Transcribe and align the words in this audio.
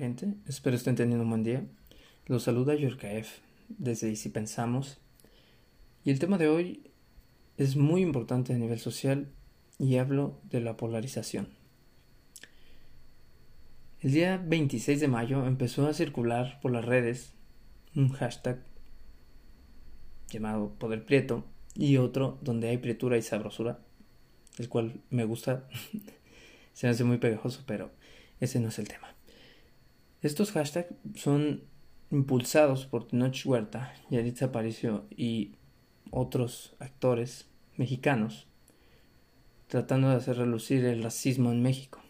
Gente, 0.00 0.32
espero 0.46 0.76
estén 0.76 0.96
teniendo 0.96 1.24
un 1.24 1.28
buen 1.28 1.42
día. 1.42 1.62
Los 2.24 2.44
saluda 2.44 2.74
Yorkaev 2.74 3.26
desde 3.68 4.16
Si 4.16 4.30
Pensamos. 4.30 4.96
Y 6.04 6.10
el 6.10 6.18
tema 6.18 6.38
de 6.38 6.48
hoy 6.48 6.90
es 7.58 7.76
muy 7.76 8.00
importante 8.00 8.54
a 8.54 8.56
nivel 8.56 8.78
social 8.78 9.28
y 9.78 9.98
hablo 9.98 10.40
de 10.44 10.62
la 10.62 10.78
polarización. 10.78 11.48
El 14.00 14.12
día 14.12 14.42
26 14.42 15.00
de 15.00 15.08
mayo 15.08 15.46
empezó 15.46 15.86
a 15.86 15.92
circular 15.92 16.60
por 16.62 16.72
las 16.72 16.86
redes 16.86 17.34
un 17.94 18.08
hashtag 18.08 18.64
llamado 20.30 20.72
Poder 20.78 21.04
Prieto 21.04 21.44
y 21.74 21.98
otro 21.98 22.38
donde 22.40 22.70
hay 22.70 22.78
prietura 22.78 23.18
y 23.18 23.22
sabrosura, 23.22 23.80
el 24.56 24.70
cual 24.70 25.02
me 25.10 25.24
gusta, 25.24 25.68
se 26.72 26.86
me 26.86 26.92
hace 26.92 27.04
muy 27.04 27.18
pegajoso, 27.18 27.64
pero 27.66 27.90
ese 28.40 28.60
no 28.60 28.70
es 28.70 28.78
el 28.78 28.88
tema. 28.88 29.10
Estos 30.22 30.52
hashtags 30.52 30.94
son 31.14 31.64
impulsados 32.10 32.86
por 32.86 33.06
Tenoch 33.08 33.46
Huerta, 33.46 33.94
Yaritza 34.10 34.46
Aparicio 34.46 35.06
y 35.16 35.52
otros 36.10 36.74
actores 36.78 37.48
mexicanos 37.76 38.46
tratando 39.70 40.10
de 40.10 40.16
hacer 40.16 40.36
relucir 40.36 40.84
el 40.84 41.02
racismo 41.02 41.52
en 41.52 41.62
México. 41.62 42.02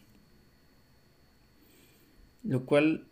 Lo 2.43 2.65
cual 2.65 3.07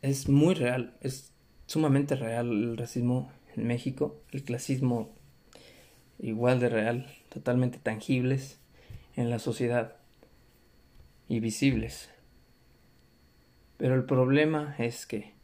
es 0.00 0.30
muy 0.30 0.54
real, 0.54 0.96
es 1.02 1.34
sumamente 1.66 2.16
real 2.16 2.50
el 2.50 2.78
racismo 2.78 3.30
en 3.54 3.66
México, 3.66 4.22
el 4.32 4.42
clasismo 4.42 5.14
igual 6.18 6.58
de 6.58 6.70
real, 6.70 7.14
totalmente 7.28 7.78
tangibles 7.78 8.58
en 9.16 9.28
la 9.28 9.38
sociedad 9.38 9.96
y 11.28 11.40
visibles. 11.40 12.08
Pero 13.78 13.94
el 13.94 14.04
problema 14.04 14.74
es 14.78 15.06
que 15.06 15.34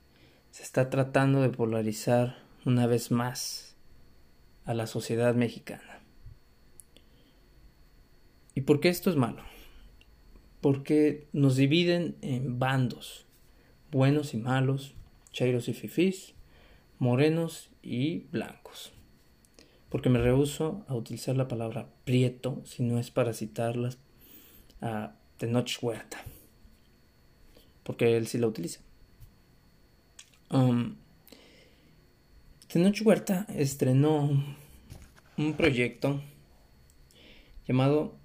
se 0.51 0.63
está 0.63 0.89
tratando 0.89 1.43
de 1.43 1.51
polarizar 1.51 2.39
una 2.65 2.87
vez 2.87 3.11
más 3.11 3.77
a 4.65 4.75
la 4.75 4.87
sociedad 4.87 5.35
mexicana. 5.35 6.01
¿Y 8.55 8.63
por 8.63 8.81
qué 8.81 8.89
esto 8.89 9.11
es 9.11 9.17
malo? 9.17 9.43
Porque 10.61 11.27
nos 11.33 11.57
dividen 11.57 12.17
en 12.23 12.59
bandos, 12.59 13.27
buenos 13.91 14.33
y 14.35 14.39
malos, 14.39 14.95
chairos 15.33 15.69
y 15.69 15.75
fifís, 15.75 16.35
morenos 16.99 17.71
y 17.83 18.21
blancos. 18.31 18.93
Porque 19.91 20.09
me 20.09 20.21
rehuso 20.21 20.85
a 20.89 20.95
utilizar 20.95 21.37
la 21.37 21.49
palabra 21.49 21.89
prieto 22.05 22.63
si 22.65 22.83
no 22.83 22.99
es 22.99 23.11
para 23.11 23.35
citarlas 23.35 23.99
a 24.81 25.17
Tenoch 25.37 25.83
Huerta 25.83 26.25
porque 27.83 28.17
él 28.17 28.27
sí 28.27 28.39
la 28.39 28.47
utiliza. 28.47 28.81
Um, 30.51 30.97
Tenoch 32.69 33.01
Huerta 33.05 33.47
estrenó 33.55 34.31
un 35.37 35.55
proyecto 35.55 36.21
llamado 37.67 38.17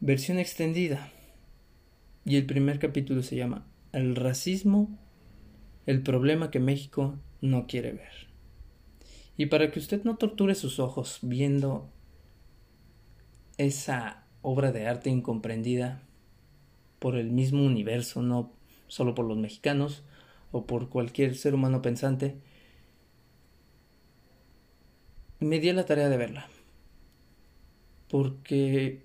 Versión 0.00 0.38
Extendida. 0.38 1.12
Y 2.24 2.36
el 2.36 2.46
primer 2.46 2.78
capítulo 2.78 3.22
se 3.22 3.36
llama 3.36 3.66
El 3.92 4.16
racismo, 4.16 4.98
el 5.86 6.02
problema 6.02 6.50
que 6.50 6.60
México 6.60 7.18
no 7.40 7.66
quiere 7.66 7.92
ver. 7.92 8.28
Y 9.36 9.46
para 9.46 9.70
que 9.70 9.78
usted 9.78 10.04
no 10.04 10.16
torture 10.16 10.54
sus 10.54 10.78
ojos 10.78 11.18
viendo 11.22 11.90
esa 13.58 14.26
obra 14.42 14.72
de 14.72 14.86
arte 14.86 15.10
incomprendida, 15.10 16.02
por 17.02 17.16
el 17.16 17.32
mismo 17.32 17.64
universo, 17.64 18.22
no 18.22 18.52
solo 18.86 19.16
por 19.16 19.26
los 19.26 19.36
mexicanos 19.36 20.04
o 20.52 20.66
por 20.66 20.88
cualquier 20.88 21.34
ser 21.36 21.52
humano 21.52 21.82
pensante, 21.82 22.36
me 25.40 25.58
di 25.58 25.72
la 25.72 25.84
tarea 25.84 26.08
de 26.08 26.16
verla. 26.16 26.46
Porque, 28.08 29.04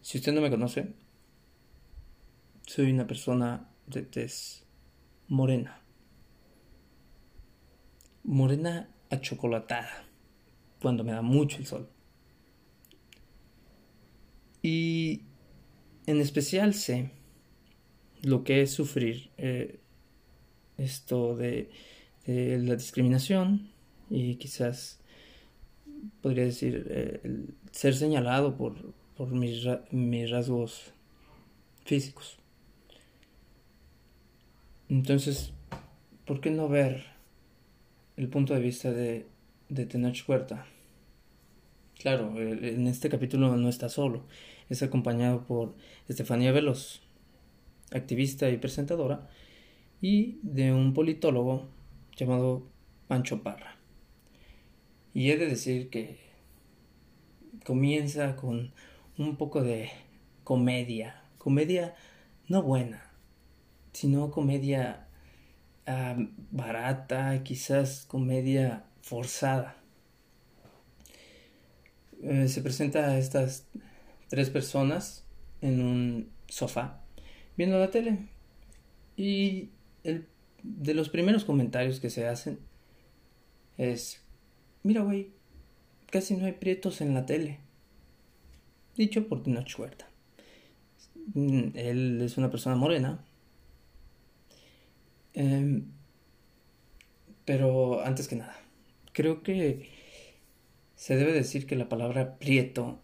si 0.00 0.16
usted 0.16 0.32
no 0.32 0.40
me 0.40 0.48
conoce, 0.48 0.94
soy 2.66 2.92
una 2.92 3.06
persona 3.06 3.68
de 3.86 4.00
tez 4.00 4.64
morena. 5.28 5.82
Morena 8.24 8.88
achocolatada, 9.10 10.06
cuando 10.80 11.04
me 11.04 11.12
da 11.12 11.20
mucho 11.20 11.58
el 11.58 11.66
sol. 11.66 11.90
Y 14.62 15.27
en 16.08 16.22
especial 16.22 16.72
sé 16.72 17.10
lo 18.22 18.42
que 18.42 18.62
es 18.62 18.72
sufrir 18.72 19.30
eh, 19.36 19.78
esto 20.78 21.36
de, 21.36 21.70
la 22.26 22.76
discriminación 22.76 23.70
y 24.10 24.36
quizás 24.36 25.00
podría 26.20 26.44
decir 26.44 26.86
eh, 26.90 27.46
ser 27.72 27.94
señalado 27.94 28.56
por, 28.56 28.92
por 29.16 29.30
mis, 29.30 29.64
rasgos 30.30 30.92
físicos. 31.84 32.38
Entonces, 34.90 35.52
¿por 36.26 36.40
qué 36.40 36.50
no 36.50 36.68
ver 36.68 37.04
el 38.16 38.28
punto 38.28 38.54
de 38.54 38.60
vista 38.60 38.92
de, 38.92 39.26
de 39.68 39.86
Tenoch 39.86 40.26
Huerta? 40.26 40.66
Claro, 41.98 42.38
en 42.38 42.86
este 42.86 43.08
capítulo 43.08 43.56
no 43.56 43.68
está 43.68 43.88
solo 43.88 44.24
es 44.68 44.82
acompañado 44.82 45.46
por 45.46 45.74
Estefanía 46.08 46.52
Veloz, 46.52 47.00
activista 47.90 48.50
y 48.50 48.58
presentadora, 48.58 49.28
y 50.00 50.38
de 50.42 50.72
un 50.72 50.94
politólogo 50.94 51.68
llamado 52.16 52.66
Pancho 53.06 53.42
Parra. 53.42 53.76
Y 55.14 55.30
he 55.30 55.36
de 55.36 55.46
decir 55.46 55.90
que 55.90 56.18
comienza 57.64 58.36
con 58.36 58.72
un 59.16 59.36
poco 59.36 59.62
de 59.62 59.90
comedia, 60.44 61.22
comedia 61.38 61.94
no 62.46 62.62
buena, 62.62 63.10
sino 63.92 64.30
comedia 64.30 65.08
barata, 66.50 67.42
quizás 67.42 68.04
comedia 68.06 68.84
forzada. 69.00 69.76
Eh, 72.22 72.48
se 72.48 72.60
presenta 72.62 73.06
a 73.06 73.18
estas 73.18 73.66
tres 74.28 74.50
personas 74.50 75.24
en 75.60 75.82
un 75.82 76.30
sofá 76.48 77.02
viendo 77.58 77.78
la 77.78 77.90
tele. 77.90 78.18
Y 79.16 79.70
el, 80.04 80.26
de 80.62 80.94
los 80.94 81.10
primeros 81.10 81.44
comentarios 81.44 82.00
que 82.00 82.08
se 82.08 82.26
hacen 82.26 82.60
es, 83.76 84.22
mira, 84.82 85.02
güey, 85.02 85.32
casi 86.10 86.36
no 86.36 86.46
hay 86.46 86.52
prietos 86.52 87.00
en 87.00 87.14
la 87.14 87.26
tele. 87.26 87.58
Dicho 88.96 89.28
por 89.28 89.42
Tinoch 89.42 89.78
Huerta. 89.78 90.08
Mm, 91.34 91.70
él 91.74 92.22
es 92.22 92.38
una 92.38 92.50
persona 92.50 92.76
morena. 92.76 93.24
Em, 95.34 95.84
pero 97.44 98.04
antes 98.04 98.28
que 98.28 98.36
nada, 98.36 98.56
creo 99.12 99.42
que 99.42 99.90
se 100.96 101.16
debe 101.16 101.32
decir 101.32 101.66
que 101.66 101.76
la 101.76 101.88
palabra 101.88 102.38
prieto 102.38 103.00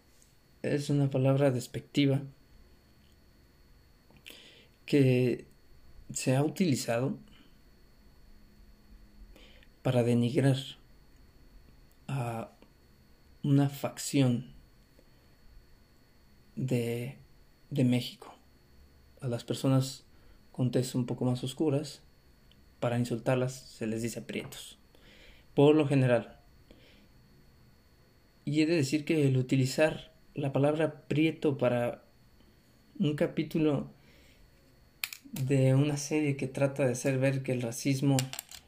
es 0.73 0.89
una 0.89 1.09
palabra 1.09 1.51
despectiva 1.51 2.21
que 4.85 5.47
se 6.11 6.35
ha 6.35 6.43
utilizado 6.43 7.17
para 9.81 10.03
denigrar 10.03 10.57
a 12.07 12.51
una 13.43 13.69
facción 13.69 14.53
de, 16.55 17.17
de 17.69 17.83
México, 17.83 18.33
a 19.21 19.27
las 19.27 19.43
personas 19.43 20.05
con 20.51 20.71
tez 20.71 20.95
un 20.95 21.05
poco 21.05 21.25
más 21.25 21.43
oscuras, 21.43 22.01
para 22.79 22.97
insultarlas 22.97 23.53
se 23.53 23.87
les 23.87 24.01
dice 24.01 24.21
prietos, 24.21 24.79
por 25.53 25.75
lo 25.75 25.87
general. 25.87 26.39
Y 28.45 28.61
he 28.61 28.65
de 28.65 28.75
decir 28.75 29.05
que 29.05 29.27
el 29.27 29.37
utilizar 29.37 30.14
la 30.35 30.51
palabra 30.51 31.07
prieto 31.07 31.57
para 31.57 32.03
un 32.99 33.15
capítulo 33.15 33.89
de 35.31 35.73
una 35.73 35.95
serie 35.95 36.35
que 36.35 36.47
trata 36.47 36.85
de 36.85 36.91
hacer 36.91 37.17
ver 37.17 37.41
que 37.41 37.53
el 37.53 37.61
racismo 37.61 38.17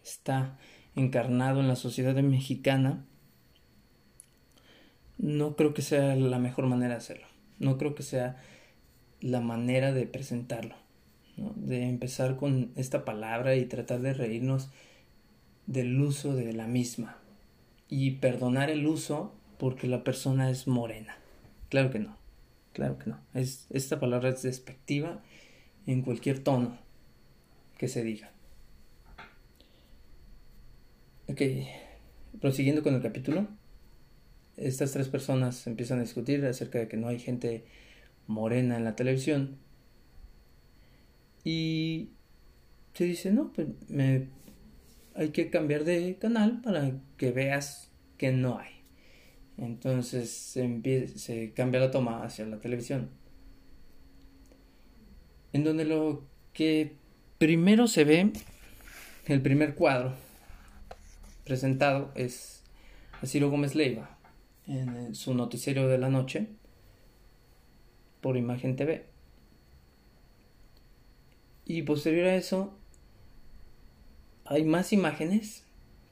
está 0.03 0.57
encarnado 0.95 1.59
en 1.59 1.67
la 1.67 1.75
sociedad 1.75 2.15
mexicana, 2.15 3.05
no 5.17 5.55
creo 5.57 5.73
que 5.73 5.81
sea 5.81 6.15
la 6.15 6.39
mejor 6.39 6.67
manera 6.67 6.93
de 6.93 6.99
hacerlo. 6.99 7.27
No 7.59 7.77
creo 7.77 7.95
que 7.95 8.03
sea 8.03 8.37
la 9.19 9.41
manera 9.41 9.91
de 9.91 10.07
presentarlo. 10.07 10.75
De 11.35 11.87
empezar 11.87 12.37
con 12.37 12.71
esta 12.75 13.03
palabra 13.03 13.55
y 13.55 13.65
tratar 13.65 14.01
de 14.01 14.13
reírnos 14.13 14.69
del 15.65 15.99
uso 15.99 16.33
de 16.33 16.53
la 16.53 16.67
misma. 16.67 17.17
Y 17.89 18.11
perdonar 18.11 18.69
el 18.69 18.85
uso 18.87 19.33
porque 19.57 19.87
la 19.87 20.03
persona 20.03 20.49
es 20.49 20.67
morena. 20.67 21.17
Claro 21.69 21.91
que 21.91 21.99
no. 21.99 22.17
claro 22.73 22.97
que 22.97 23.09
no. 23.09 23.19
Es, 23.33 23.67
esta 23.69 23.99
palabra 23.99 24.29
es 24.29 24.43
despectiva 24.43 25.21
en 25.85 26.01
cualquier 26.01 26.43
tono 26.43 26.77
que 27.77 27.87
se 27.87 28.03
diga. 28.03 28.31
Ok, 31.29 31.41
prosiguiendo 32.39 32.83
con 32.83 32.95
el 32.95 33.01
capítulo, 33.01 33.47
estas 34.55 34.91
tres 34.93 35.09
personas 35.09 35.67
empiezan 35.67 35.99
a 35.99 36.01
discutir 36.01 36.45
acerca 36.45 36.79
de 36.79 36.87
que 36.87 36.97
no 36.97 37.07
hay 37.07 37.19
gente 37.19 37.65
morena 38.27 38.77
en 38.77 38.83
la 38.83 38.95
televisión. 38.95 39.57
Y 41.43 42.11
se 42.93 43.05
dice, 43.05 43.31
no, 43.31 43.51
pues 43.53 43.67
me, 43.89 44.27
hay 45.15 45.29
que 45.29 45.49
cambiar 45.49 45.83
de 45.83 46.17
canal 46.19 46.61
para 46.61 46.91
que 47.17 47.31
veas 47.31 47.91
que 48.17 48.31
no 48.31 48.57
hay. 48.57 48.76
Entonces 49.57 50.29
se, 50.29 51.53
cambia 51.55 51.79
la 51.79 51.91
toma 51.91 52.23
hacia 52.23 52.45
la 52.45 52.59
televisión. 52.59 53.09
En 55.53 55.63
donde 55.63 55.85
lo 55.85 56.23
que 56.53 56.95
primero 57.37 57.87
se 57.87 58.03
ve, 58.03 58.33
el 59.25 59.41
primer 59.41 59.75
cuadro 59.75 60.13
presentado 61.43 62.11
es 62.15 62.63
a 63.21 63.25
Ciro 63.25 63.49
Gómez 63.49 63.73
Leiva 63.73 64.17
en 64.67 65.15
su 65.15 65.33
noticiero 65.33 65.87
de 65.87 65.97
la 65.97 66.09
noche 66.09 66.47
por 68.21 68.37
Imagen 68.37 68.75
TV. 68.75 69.05
Y 71.65 71.81
posterior 71.81 72.27
a 72.27 72.35
eso 72.35 72.77
hay 74.45 74.63
más 74.63 74.93
imágenes, 74.93 75.65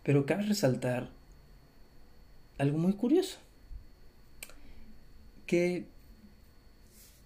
pero 0.04 0.26
cabe 0.26 0.44
resaltar 0.44 1.15
algo 2.58 2.78
muy 2.78 2.94
curioso. 2.94 3.40
Que 5.46 5.88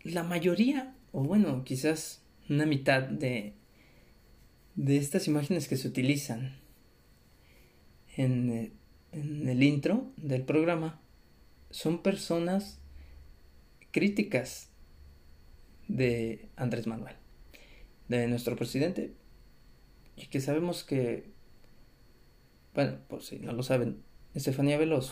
la 0.04 0.24
mayoría, 0.24 0.96
o 1.12 1.24
bueno, 1.24 1.64
quizás 1.64 2.24
una 2.50 2.66
mitad 2.66 3.04
de, 3.04 3.54
de 4.76 4.98
estas 4.98 5.28
imágenes 5.28 5.68
que 5.68 5.78
se 5.78 5.88
utilizan 5.88 6.58
en, 8.16 8.74
en 9.12 9.48
el 9.48 9.64
intro 9.64 10.12
del 10.18 10.44
programa 10.44 11.02
son 11.70 12.02
personas 12.02 12.80
críticas 13.92 14.70
de 15.88 16.50
Andrés 16.56 16.88
Manuel, 16.88 17.16
de 18.08 18.28
nuestro 18.28 18.56
presidente, 18.56 19.14
y 20.16 20.28
que 20.28 20.42
sabemos 20.42 20.84
que, 20.84 21.32
bueno, 22.74 23.00
por 23.08 23.24
si 23.24 23.40
no 23.40 23.54
lo 23.54 23.64
saben, 23.64 24.04
Estefanía 24.40 24.78
Veloz, 24.78 25.12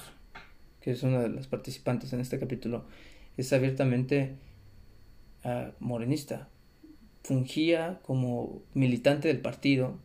que 0.80 0.92
es 0.92 1.04
una 1.04 1.20
de 1.20 1.30
las 1.30 1.48
participantes 1.48 2.14
en 2.14 2.22
este 2.22 2.40
capítulo, 2.40 2.86
es 3.36 3.52
abiertamente 3.52 4.36
ah, 5.44 5.72
morenista. 5.80 6.50
Fungía 7.24 8.00
como 8.04 8.64
militante 8.74 9.28
del 9.28 9.42
partido, 9.42 10.00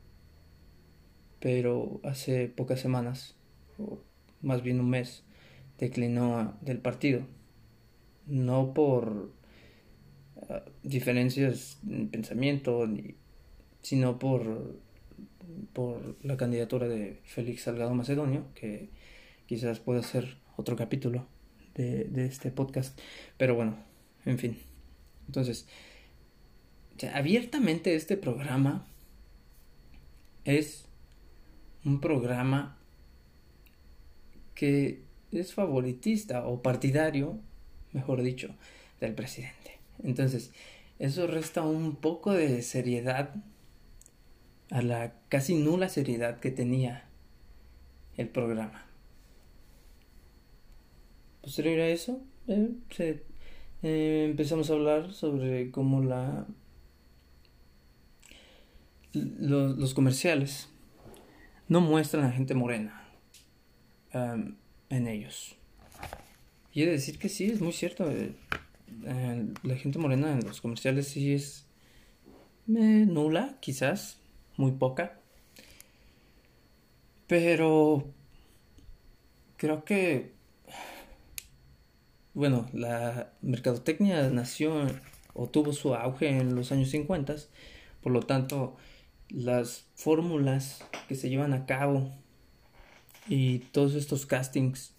pero 1.39 2.01
hace 2.03 2.49
pocas 2.49 2.81
semanas, 2.81 3.37
o 3.79 4.01
más 4.43 4.63
bien 4.63 4.81
un 4.81 4.91
mes, 4.91 5.23
declinó 5.79 6.59
del 6.61 6.79
partido. 6.79 7.23
No 8.27 8.75
por 8.75 9.31
ah, 10.49 10.65
diferencias 10.83 11.79
en 11.89 12.09
pensamiento, 12.09 12.89
sino 13.83 14.19
por, 14.19 14.81
por 15.73 16.17
la 16.25 16.37
candidatura 16.37 16.89
de 16.89 17.21
Félix 17.23 17.63
Salgado 17.63 17.95
Macedonio, 17.95 18.47
que 18.57 18.91
quizás 19.52 19.81
pueda 19.81 20.02
ser 20.02 20.38
otro 20.56 20.76
capítulo 20.76 21.26
de, 21.75 22.25
este 22.25 22.50
podcast. 22.50 22.99
Pero 23.37 23.54
bueno, 23.54 23.76
en 24.25 24.38
fin. 24.38 24.56
Entonces, 25.26 25.66
abiertamente 27.12 27.94
este 27.94 28.16
programa 28.16 28.87
es 30.46 30.87
un 31.84 32.00
programa 32.00 32.78
que 34.54 35.02
es 35.32 35.52
favoritista 35.52 36.46
o 36.46 36.62
partidario, 36.62 37.38
mejor 37.93 38.22
dicho, 38.22 38.54
del 39.00 39.14
presidente. 39.14 39.76
Entonces, 40.02 40.50
eso 40.99 41.26
resta 41.26 41.60
un 41.60 41.96
poco 41.96 42.32
de 42.32 42.62
seriedad 42.62 43.34
a 44.70 44.81
la 44.81 45.12
casi 45.28 45.56
nula 45.56 45.90
seriedad 45.90 46.40
que 46.40 46.50
tenía 46.50 47.04
el 48.16 48.31
programa. 48.31 48.87
Posterior 51.43 51.81
a 51.81 51.89
eso, 51.89 52.21
eh, 52.47 52.71
eh, 53.83 54.27
empezamos 54.31 54.71
a 54.71 54.75
hablar 54.75 55.12
sobre 55.12 55.73
cómo 55.73 56.03
la 56.03 56.47
los 59.12 59.93
comerciales 59.93 60.71
no 61.69 61.81
muestran 61.81 62.25
a 62.25 62.33
gente 62.33 62.55
morena 62.55 63.09
en 64.12 65.09
ellos. 65.09 65.56
Y 66.73 66.83
he 66.83 66.87
de 66.87 66.93
decir 66.93 67.19
que 67.19 67.29
sí, 67.29 67.47
es 67.47 67.61
muy 67.61 67.73
cierto. 67.73 68.11
Eh, 68.11 68.35
la 69.62 69.77
gente 69.77 69.99
morena 69.99 70.33
en 70.33 70.47
los 70.47 70.61
comerciales 70.61 71.09
sí 71.09 71.35
es 71.35 71.67
nula, 72.67 73.59
quizás, 73.61 74.19
muy 74.56 74.73
poca. 74.73 75.19
Pero 77.27 78.06
creo 79.56 79.85
que 79.85 80.33
bueno, 82.34 82.69
la 82.73 83.32
mercadotecnia 83.43 84.29
nació 84.31 84.87
o 85.34 85.49
tuvo 85.49 85.73
su 85.73 85.94
auge 85.94 86.29
en 86.29 86.55
los 86.55 86.73
años 86.73 86.90
50, 86.90 87.37
por 88.02 88.12
lo 88.12 88.20
tanto, 88.20 88.76
las 89.29 89.87
fórmulas 89.94 90.84
que 91.08 91.14
se 91.14 91.29
llevan 91.29 91.52
a 91.52 91.67
cabo 91.67 92.11
y 93.29 93.58
todos 93.58 93.94
estos 93.94 94.26
castings 94.26 94.94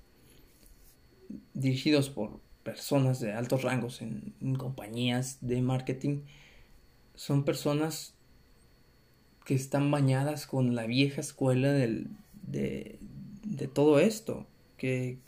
dirigidos 1.53 2.09
por 2.09 2.39
personas 2.63 3.19
de 3.19 3.33
altos 3.33 3.63
rangos 3.63 4.01
en, 4.01 4.33
compañías 4.57 5.37
de 5.41 5.61
marketing 5.61 6.21
son 7.15 7.43
personas 7.43 8.15
que 9.45 9.55
están 9.55 9.91
bañadas 9.91 10.47
con 10.47 10.73
la 10.73 10.85
vieja 10.85 11.19
escuela 11.21 11.71
del, 11.71 12.07
de, 12.43 12.97
de 13.43 13.67
todo 13.67 13.99
esto, 13.99 14.47
que 14.77 15.19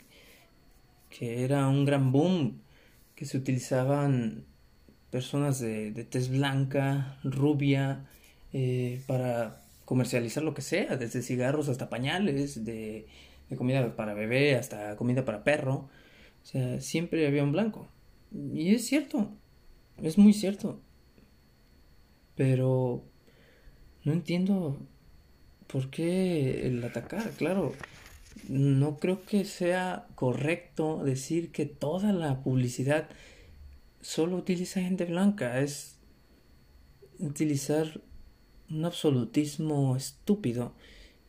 que 1.16 1.44
era 1.44 1.66
un 1.68 1.86
gran 1.86 2.12
boom, 2.12 2.60
que 3.14 3.24
se 3.24 3.38
utilizaban 3.38 4.44
personas 5.10 5.60
de, 5.60 5.92
tez 6.10 6.28
blanca, 6.28 7.18
rubia, 7.24 8.04
eh, 8.52 9.00
para 9.06 9.62
comercializar 9.86 10.42
lo 10.42 10.52
que 10.52 10.60
sea, 10.60 10.96
desde 10.96 11.22
cigarros 11.22 11.70
hasta 11.70 11.88
pañales, 11.88 12.64
de, 12.66 13.06
de 13.48 13.56
comida 13.56 13.96
para 13.96 14.12
bebé 14.12 14.56
hasta 14.56 14.96
comida 14.96 15.24
para 15.24 15.42
perro. 15.42 15.88
O 16.42 16.46
sea, 16.46 16.80
siempre 16.82 17.26
había 17.26 17.44
un 17.44 17.52
blanco. 17.52 17.88
Y 18.52 18.74
es 18.74 18.86
cierto, 18.86 19.30
es 20.02 20.18
muy 20.18 20.34
cierto. 20.34 20.80
Pero 22.34 23.02
no 24.04 24.12
entiendo 24.12 24.78
por 25.66 25.88
qué 25.88 26.66
el 26.66 26.84
atacar, 26.84 27.30
claro 27.30 27.72
no 28.48 28.98
creo 28.98 29.24
que 29.24 29.44
sea 29.44 30.06
correcto 30.14 31.02
decir 31.04 31.50
que 31.52 31.66
toda 31.66 32.12
la 32.12 32.42
publicidad 32.42 33.08
solo 34.00 34.36
utiliza 34.36 34.80
gente 34.80 35.04
blanca. 35.04 35.60
Es 35.60 35.96
utilizar 37.18 38.00
un 38.70 38.84
absolutismo 38.84 39.96
estúpido 39.96 40.74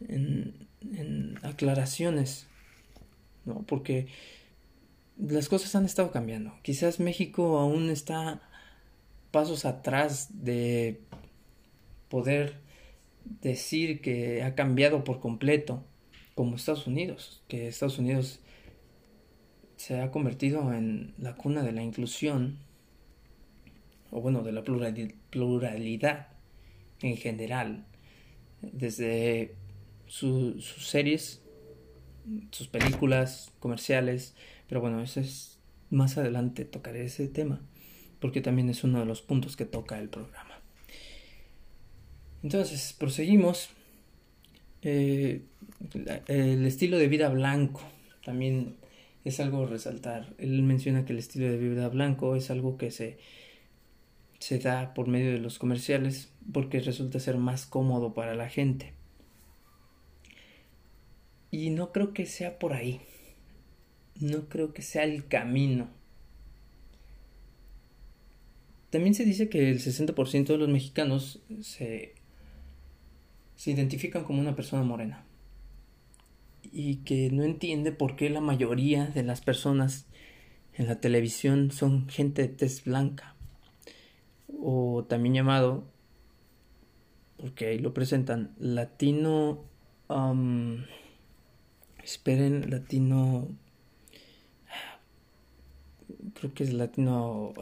en, 0.08 0.68
aclaraciones, 1.42 2.46
¿no? 3.46 3.64
Porque 3.64 4.08
las 5.18 5.50
cosas 5.50 5.74
han 5.76 5.86
estado 5.86 6.12
cambiando. 6.12 6.54
Quizás 6.62 7.00
México 7.00 7.58
aún 7.58 7.90
está 7.90 8.42
pasos 9.32 9.66
atrás 9.66 10.44
de 10.44 11.02
poder 12.10 12.60
decir 13.42 14.02
que 14.02 14.44
ha 14.44 14.56
cambiado 14.56 15.04
por 15.04 15.20
completo 15.20 15.84
como 16.38 16.56
Estados 16.56 16.86
Unidos, 16.86 17.41
que 17.48 17.67
Estados 17.67 17.98
Unidos 17.98 18.39
se 19.75 20.00
ha 20.00 20.12
convertido 20.12 20.72
en 20.72 21.15
la 21.17 21.36
cuna 21.36 21.63
de 21.63 21.72
la 21.72 21.82
inclusión, 21.82 22.60
o 24.12 24.22
bueno, 24.22 24.44
de 24.44 24.51
la 24.51 24.63
pluralidad 24.63 26.27
en 27.01 27.17
general, 27.17 27.88
desde 28.62 29.56
sus 30.06 30.63
series, 30.77 31.41
sus 32.51 32.67
películas, 32.67 33.51
comerciales, 33.60 34.36
pero 34.70 34.79
bueno, 34.79 35.01
eso 35.01 35.20
es 35.20 35.58
más 35.89 36.20
adelante 36.20 36.65
tocaré 36.65 37.06
ese 37.06 37.27
tema, 37.27 37.63
porque 38.20 38.41
también 38.41 38.70
es 38.70 38.84
uno 38.84 39.00
de 39.00 39.08
los 39.08 39.24
puntos 39.24 39.58
que 39.58 39.65
toca 39.65 39.98
el 39.98 40.10
programa. 40.10 40.62
Entonces, 42.44 42.94
proseguimos. 42.94 43.70
Eh, 44.84 45.41
el 46.28 46.66
estilo 46.66 46.98
de 46.98 47.08
vida 47.08 47.30
blanco 47.30 47.82
también 48.24 48.76
es 49.24 49.40
algo 49.40 49.64
a 49.64 49.68
resaltar. 49.68 50.34
Él 50.38 50.64
menciona 50.64 51.06
que 51.06 51.14
el 51.14 51.20
estilo 51.20 51.48
de 51.48 51.58
vida 51.58 51.88
blanco 51.90 52.36
es 52.36 52.50
algo 52.50 52.78
que 52.78 52.92
se, 52.92 53.18
se 54.40 54.60
da 54.60 54.94
por 54.94 55.08
medio 55.08 55.32
de 55.32 55.40
los 55.40 55.60
comerciales 55.60 56.32
porque 56.52 56.80
resulta 56.80 57.20
ser 57.20 57.38
más 57.38 57.66
cómodo 57.66 58.14
para 58.14 58.36
la 58.36 58.50
gente. 58.50 58.94
Y 61.52 61.70
no 61.70 61.92
creo 61.92 62.14
que 62.14 62.26
sea 62.26 62.60
por 62.60 62.74
ahí. 62.74 63.02
No 64.20 64.50
creo 64.50 64.74
que 64.74 64.82
sea 64.82 65.04
el 65.04 65.28
camino. 65.28 65.90
También 68.90 69.14
se 69.14 69.26
dice 69.26 69.50
que 69.50 69.70
el 69.70 69.80
60% 69.80 70.48
de 70.48 70.58
los 70.58 70.70
mexicanos 70.70 71.42
se, 71.62 72.16
se 73.56 73.72
identifican 73.72 74.24
como 74.24 74.40
una 74.40 74.56
persona 74.56 74.84
morena. 74.84 75.27
Y 76.80 76.98
que 76.98 77.32
no 77.32 77.42
entiende 77.42 77.92
por 77.92 78.16
qué 78.16 78.30
la 78.30 78.40
mayoría 78.40 79.08
de 79.08 79.24
las 79.24 79.42
personas 79.42 80.06
en 80.76 80.86
la 80.86 81.02
televisión 81.02 81.72
son 81.72 82.08
gente 82.08 82.44
de 82.44 82.50
tez 82.50 82.84
blanca. 82.84 83.36
O 84.62 85.04
también 85.10 85.34
llamado, 85.34 85.86
porque 87.38 87.66
ahí 87.66 87.80
lo 87.80 87.96
presentan, 87.96 88.54
latino... 88.60 89.66
Um, 90.08 90.84
esperen, 92.04 92.70
latino... 92.70 93.48
Creo 96.36 96.54
que 96.54 96.64
es 96.64 96.74
latino 96.74 97.56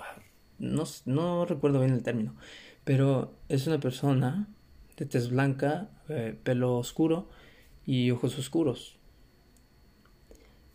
no, 0.59 0.83
no 1.05 1.45
recuerdo 1.45 1.79
bien 1.79 1.93
el 1.93 2.03
término, 2.03 2.35
pero 2.83 3.33
es 3.47 3.65
una 3.65 3.79
persona 3.79 4.49
de 4.97 5.05
tez 5.05 5.29
blanca, 5.29 5.89
eh, 6.09 6.37
pelo 6.43 6.77
oscuro 6.77 7.29
y 7.85 8.11
ojos 8.11 8.37
oscuros. 8.37 8.94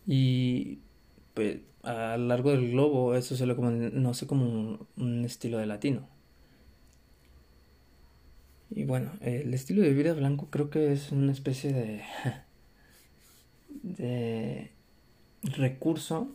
Y 0.05 0.79
pues, 1.33 1.59
a 1.83 2.17
lo 2.17 2.27
largo 2.27 2.51
del 2.51 2.71
globo 2.71 3.15
eso 3.15 3.35
se 3.35 3.45
lo 3.45 3.55
conoce 3.55 4.27
como 4.27 4.87
un, 4.97 5.25
estilo 5.25 5.57
de 5.57 5.65
latino. 5.65 6.07
Y 8.69 8.85
bueno, 8.85 9.11
el 9.21 9.53
estilo 9.53 9.81
de 9.81 9.93
vida 9.93 10.13
blanco 10.13 10.47
creo 10.49 10.69
que 10.69 10.93
es 10.93 11.11
una 11.11 11.31
especie 11.31 11.73
de, 11.73 12.01
de 13.83 14.71
recurso 15.43 16.29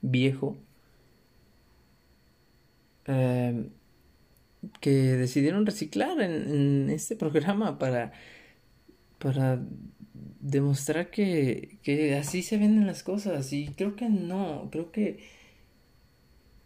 viejo 0.00 0.56
Em, 3.06 3.70
que 4.80 4.90
decidieron 4.90 5.66
reciclar 5.66 6.20
en, 6.22 6.88
este 6.90 7.16
programa 7.16 7.78
para, 7.78 8.12
para 9.24 9.58
demostrar 10.38 11.08
que, 11.10 11.78
que 11.82 12.14
así 12.14 12.42
se 12.42 12.58
venden 12.58 12.86
las 12.86 13.02
cosas. 13.02 13.54
Y 13.54 13.68
creo 13.68 13.96
que 13.96 14.10
no, 14.10 14.68
creo 14.70 14.92
que 14.92 15.24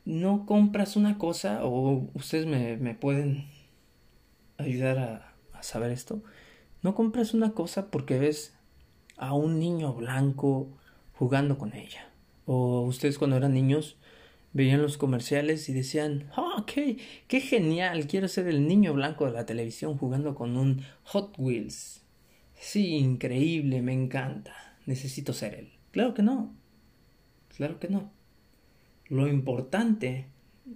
no 0.04 0.44
compras 0.44 0.96
una 0.96 1.18
cosa, 1.18 1.64
o 1.64 2.10
ustedes 2.14 2.46
me, 2.46 2.76
me 2.76 2.96
pueden 2.96 3.46
ayudar 4.56 4.98
a, 4.98 5.62
saber 5.62 5.92
esto. 5.92 6.20
No 6.82 6.96
compras 6.96 7.32
una 7.32 7.52
cosa 7.52 7.92
porque 7.92 8.18
ves 8.18 8.54
a 9.16 9.34
un 9.34 9.60
niño 9.60 9.94
blanco 9.94 10.76
jugando 11.12 11.58
con 11.58 11.74
ella. 11.74 12.10
O 12.44 12.80
ustedes 12.82 13.18
cuando 13.18 13.36
eran 13.36 13.54
niños 13.54 13.98
veían 14.52 14.82
los 14.82 14.98
comerciales 14.98 15.68
y 15.68 15.74
decían, 15.74 16.28
oh, 16.36 16.64
qué 16.66 17.40
genial, 17.40 18.08
quiero 18.08 18.26
ser 18.26 18.48
el 18.48 18.66
niño 18.66 18.94
blanco 18.94 19.26
de 19.26 19.32
la 19.32 19.46
televisión 19.46 19.96
jugando 19.96 20.34
con 20.34 20.56
un 20.56 20.82
Hot 21.04 21.34
Wheels. 21.38 22.02
Sí, 22.58 22.96
increíble, 22.96 23.82
me 23.82 23.92
encanta, 23.92 24.76
necesito 24.86 25.32
ser 25.32 25.54
él. 25.54 25.72
Claro 25.92 26.14
que 26.14 26.22
no, 26.22 26.54
claro 27.56 27.78
que 27.78 27.88
no. 27.88 28.12
Lo 29.06 29.26
importante 29.28 30.26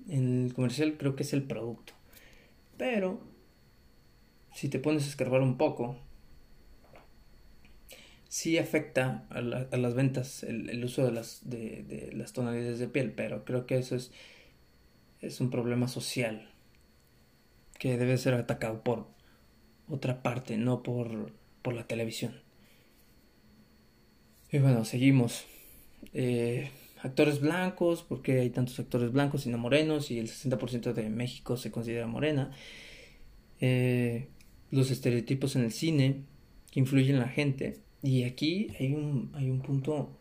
en 0.09 0.45
el 0.47 0.55
comercial 0.55 0.97
creo 0.97 1.17
que 1.17 1.23
es 1.25 1.33
el 1.33 1.43
producto. 1.43 1.93
Pero, 2.79 3.21
si 4.55 4.69
te 4.69 4.79
pones 4.79 5.05
a 5.05 5.09
escarbar 5.09 5.43
un 5.43 5.59
poco, 5.59 5.99
sí 8.29 8.59
afecta 8.59 9.27
a, 9.29 9.43
las 9.43 9.95
ventas 9.95 10.43
el, 10.45 10.83
uso 10.85 11.05
de 11.05 11.13
las, 11.13 11.43
de, 11.45 12.11
las 12.15 12.33
tonalidades 12.33 12.79
de 12.79 12.89
piel, 12.89 13.13
pero 13.13 13.45
creo 13.45 13.67
que 13.67 13.77
eso 13.77 13.95
es, 13.95 14.13
es 15.21 15.41
un 15.41 15.51
problema 15.51 15.87
social 15.89 16.51
que 17.79 17.99
debe 17.99 18.17
ser 18.17 18.35
atacado 18.35 18.83
por 18.83 19.09
otra 19.89 20.23
parte, 20.23 20.57
no 20.57 20.83
por, 20.83 21.33
por 21.63 21.75
la 21.75 21.87
televisión. 21.87 22.41
Y 24.51 24.59
bueno, 24.59 24.85
seguimos. 24.85 25.47
Eh, 26.13 26.71
actores 27.01 27.41
blancos, 27.41 28.05
porque 28.07 28.41
hay 28.41 28.51
tantos 28.51 28.79
actores 28.79 29.13
blancos 29.13 29.47
y 29.47 29.51
no 29.51 29.59
morenos, 29.59 30.11
y 30.11 30.19
el 30.19 30.29
60% 30.29 30.93
de 30.93 31.09
México 31.09 31.57
se 31.57 31.71
considera 31.71 32.07
morena. 32.07 32.51
Eh, 33.61 34.29
los 34.71 34.91
estereotipos 34.91 35.57
en 35.57 35.63
el 35.63 35.73
cine 35.73 36.25
que 36.71 36.81
influyen 36.81 37.17
en 37.17 37.21
la 37.21 37.29
gente. 37.29 37.79
Y 38.03 38.25
aquí 38.25 38.69
hay 38.79 38.93
un, 38.95 39.31
hay 39.35 39.51
un 39.51 39.61
punto 39.61 40.19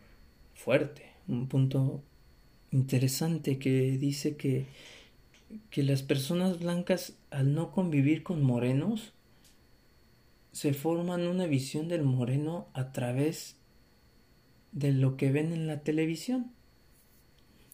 fuerte, 0.54 1.04
un 1.28 1.48
punto 1.48 2.04
interesante 2.72 3.58
que 3.58 3.98
dice 3.98 4.36
que, 4.36 4.66
que 5.70 5.84
las 5.84 6.04
personas 6.04 6.60
blancas 6.60 7.18
al 7.32 7.54
no 7.54 7.72
convivir 7.72 8.24
con 8.24 8.44
morenos 8.44 9.14
se 10.52 10.74
forman 10.74 11.28
una 11.28 11.46
visión 11.46 11.88
del 11.88 12.04
moreno 12.04 12.68
a 12.74 12.92
través 12.92 13.58
de 14.72 14.92
lo 14.92 15.18
que 15.18 15.32
ven 15.32 15.54
en 15.54 15.68
la 15.68 15.82
televisión. 15.82 16.52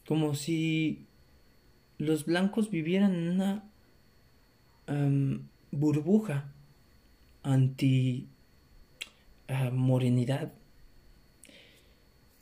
Como 0.08 0.36
si 0.36 1.06
los 1.98 2.26
blancos 2.26 2.70
vivieran 2.70 3.16
en 3.16 3.30
una 3.30 3.64
burbuja 5.72 6.52
anti 7.44 8.28
morenidad 9.72 10.54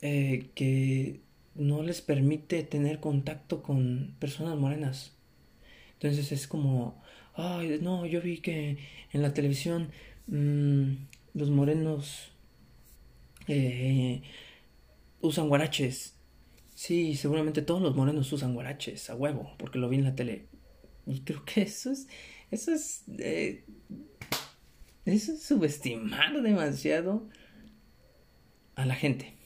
eh, 0.02 0.50
que 0.54 1.20
no 1.54 1.82
les 1.82 2.02
permite 2.02 2.62
tener 2.62 3.00
contacto 3.00 3.62
con 3.62 4.14
personas 4.18 4.58
morenas. 4.58 5.16
Entonces 5.94 6.32
es 6.32 6.46
como, 6.46 7.02
ay, 7.34 7.78
no, 7.80 8.06
yo 8.06 8.20
vi 8.20 8.38
que 8.38 8.78
en 9.12 9.22
la 9.22 9.32
televisión 9.32 9.90
mm, 10.26 10.92
los 11.34 11.50
morenos 11.50 12.32
eh, 13.48 14.22
usan 15.20 15.48
guaraches. 15.48 16.14
Sí, 16.74 17.14
seguramente 17.16 17.62
todos 17.62 17.80
los 17.80 17.96
morenos 17.96 18.32
usan 18.32 18.54
guaraches, 18.54 19.08
a 19.08 19.14
huevo, 19.14 19.54
porque 19.58 19.78
lo 19.78 19.88
vi 19.88 19.96
en 19.96 20.04
la 20.04 20.14
tele. 20.14 20.48
Y 21.06 21.20
creo 21.20 21.44
que 21.44 21.62
eso 21.62 21.90
es, 21.90 22.08
eso 22.50 22.72
es 22.72 23.04
eh, 23.18 23.64
es 25.06 25.42
subestimar 25.42 26.42
demasiado 26.42 27.28
a 28.74 28.84
la 28.84 28.96
gente. 28.96 29.36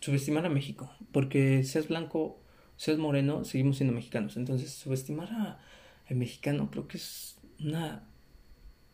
Subestimar 0.00 0.44
a 0.44 0.50
México. 0.50 0.90
Porque 1.12 1.62
seas 1.62 1.88
blanco, 1.88 2.42
seas 2.76 2.98
moreno, 2.98 3.44
seguimos 3.44 3.76
siendo 3.76 3.94
mexicanos. 3.94 4.36
Entonces, 4.36 4.72
subestimar 4.72 5.32
a, 5.32 5.60
al 6.08 6.16
mexicano 6.16 6.70
creo 6.70 6.88
que 6.88 6.98
es 6.98 7.38
una 7.60 8.08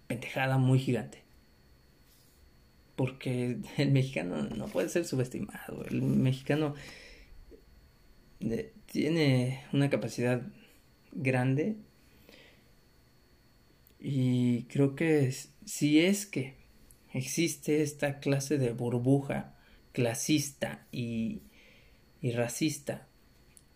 pendejada 0.07 0.59
muy 0.59 0.79
gigante. 0.79 1.25
Porque 3.01 3.57
el 3.79 3.93
mexicano 3.93 4.43
no 4.43 4.67
puede 4.67 4.91
ser 4.91 5.07
subestimado. 5.07 5.87
El 5.87 6.03
mexicano 6.03 6.75
tiene 8.85 9.65
una 9.73 9.89
capacidad 9.89 10.43
grande 11.13 11.77
y 13.99 14.65
creo 14.65 14.95
que 14.95 15.35
si 15.65 16.01
es 16.01 16.27
que 16.27 16.57
existe 17.15 17.81
esta 17.81 18.21
clase 18.21 18.59
de 18.59 18.73
burbuja 18.73 19.55
clasista 19.93 20.87
y, 20.93 21.41
y 22.21 22.33
racista 22.33 23.09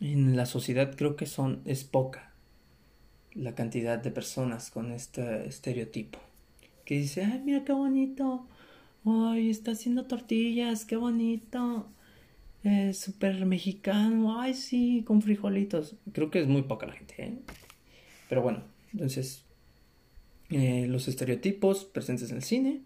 en 0.00 0.36
la 0.36 0.44
sociedad, 0.44 0.94
creo 0.96 1.16
que 1.16 1.24
son 1.24 1.62
es 1.64 1.84
poca 1.84 2.34
la 3.32 3.54
cantidad 3.54 3.98
de 3.98 4.10
personas 4.10 4.70
con 4.70 4.92
este 4.92 5.48
estereotipo. 5.48 6.18
Que 6.84 6.96
dice, 6.98 7.24
ay, 7.24 7.40
mira 7.42 7.64
qué 7.64 7.72
bonito. 7.72 8.46
Ay, 9.04 9.50
está 9.50 9.72
haciendo 9.72 10.06
tortillas, 10.06 10.84
qué 10.84 10.96
bonito. 10.96 11.88
Es 12.62 12.98
súper 12.98 13.44
mexicano. 13.44 14.40
Ay, 14.40 14.54
sí, 14.54 15.04
con 15.06 15.20
frijolitos. 15.20 15.96
Creo 16.12 16.30
que 16.30 16.40
es 16.40 16.48
muy 16.48 16.62
poca 16.62 16.86
la 16.86 16.94
gente, 16.94 17.14
¿eh? 17.18 17.38
Pero 18.28 18.42
bueno, 18.42 18.64
entonces 18.92 19.44
eh, 20.50 20.86
los 20.88 21.08
estereotipos 21.08 21.84
presentes 21.84 22.30
en 22.30 22.36
el 22.36 22.42
cine, 22.42 22.80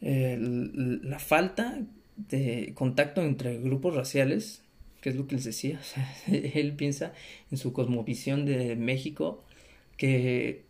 eh, 0.00 0.36
la 0.40 1.18
falta 1.18 1.80
de 2.16 2.72
contacto 2.74 3.22
entre 3.22 3.58
grupos 3.58 3.94
raciales, 3.94 4.62
que 5.00 5.10
es 5.10 5.16
lo 5.16 5.26
que 5.26 5.36
les 5.36 5.44
decía, 5.44 5.80
él 6.26 6.74
piensa 6.74 7.12
en 7.50 7.58
su 7.58 7.72
cosmovisión 7.72 8.44
de 8.44 8.76
México, 8.76 9.44
que, 9.96 10.64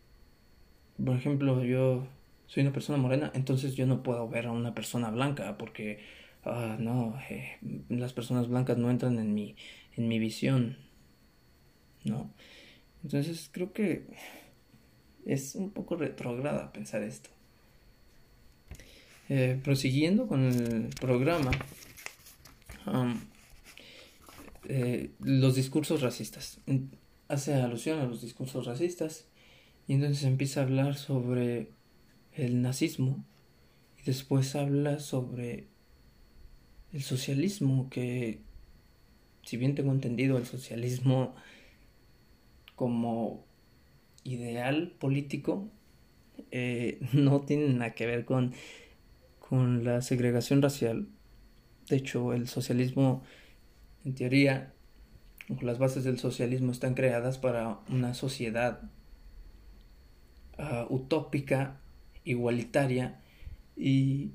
por 1.03 1.15
ejemplo, 1.15 1.63
yo 1.63 2.07
soy 2.47 2.63
una 2.63 2.73
persona 2.73 2.97
morena, 2.97 3.31
entonces 3.33 3.75
yo 3.75 3.85
no 3.85 4.03
puedo 4.03 4.27
ver 4.29 4.47
a 4.47 4.51
una 4.51 4.75
persona 4.75 5.09
blanca 5.09 5.57
porque 5.57 5.99
ah, 6.43 6.77
no, 6.79 7.19
eh, 7.29 7.57
las 7.89 8.13
personas 8.13 8.47
blancas 8.47 8.77
no 8.77 8.89
entran 8.89 9.19
en 9.19 9.33
mi, 9.33 9.55
en 9.95 10.07
mi 10.07 10.19
visión, 10.19 10.77
¿no? 12.03 12.31
Entonces 13.03 13.49
creo 13.51 13.73
que 13.73 14.05
es 15.25 15.55
un 15.55 15.71
poco 15.71 15.95
retrógrada 15.95 16.71
pensar 16.71 17.03
esto. 17.03 17.29
Eh, 19.27 19.59
prosiguiendo 19.63 20.27
con 20.27 20.43
el 20.43 20.89
programa, 20.99 21.51
eh, 24.67 25.09
los 25.19 25.55
discursos 25.55 26.01
racistas. 26.01 26.59
Hace 27.27 27.55
alusión 27.55 27.99
a 27.99 28.05
los 28.05 28.21
discursos 28.21 28.67
racistas 28.67 29.25
y 29.87 29.93
entonces 29.93 30.23
empieza 30.23 30.59
a 30.59 30.63
hablar 30.63 30.95
sobre 30.95 31.69
el 32.35 32.61
nazismo 32.61 33.23
y 33.99 34.03
después 34.03 34.55
habla 34.55 34.99
sobre 34.99 35.67
el 36.93 37.01
socialismo 37.01 37.89
que 37.89 38.41
si 39.43 39.57
bien 39.57 39.75
tengo 39.75 39.91
entendido 39.91 40.37
el 40.37 40.45
socialismo 40.45 41.35
como 42.75 43.45
ideal 44.23 44.93
político 44.99 45.69
eh, 46.51 46.99
no 47.13 47.41
tiene 47.41 47.69
nada 47.69 47.93
que 47.93 48.05
ver 48.05 48.25
con, 48.25 48.53
con 49.39 49.83
la 49.83 50.01
segregación 50.01 50.61
racial. 50.61 51.07
De 51.89 51.97
hecho, 51.97 52.33
el 52.33 52.47
socialismo, 52.47 53.23
en 54.03 54.15
teoría, 54.15 54.73
las 55.61 55.77
bases 55.77 56.03
del 56.03 56.17
socialismo 56.17 56.71
están 56.71 56.95
creadas 56.95 57.37
para 57.37 57.79
una 57.89 58.13
sociedad 58.15 58.81
ah, 60.57 60.87
utópica, 60.89 61.79
igualitaria 62.25 63.21
y 63.77 64.31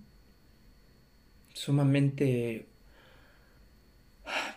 sumamente 1.52 2.66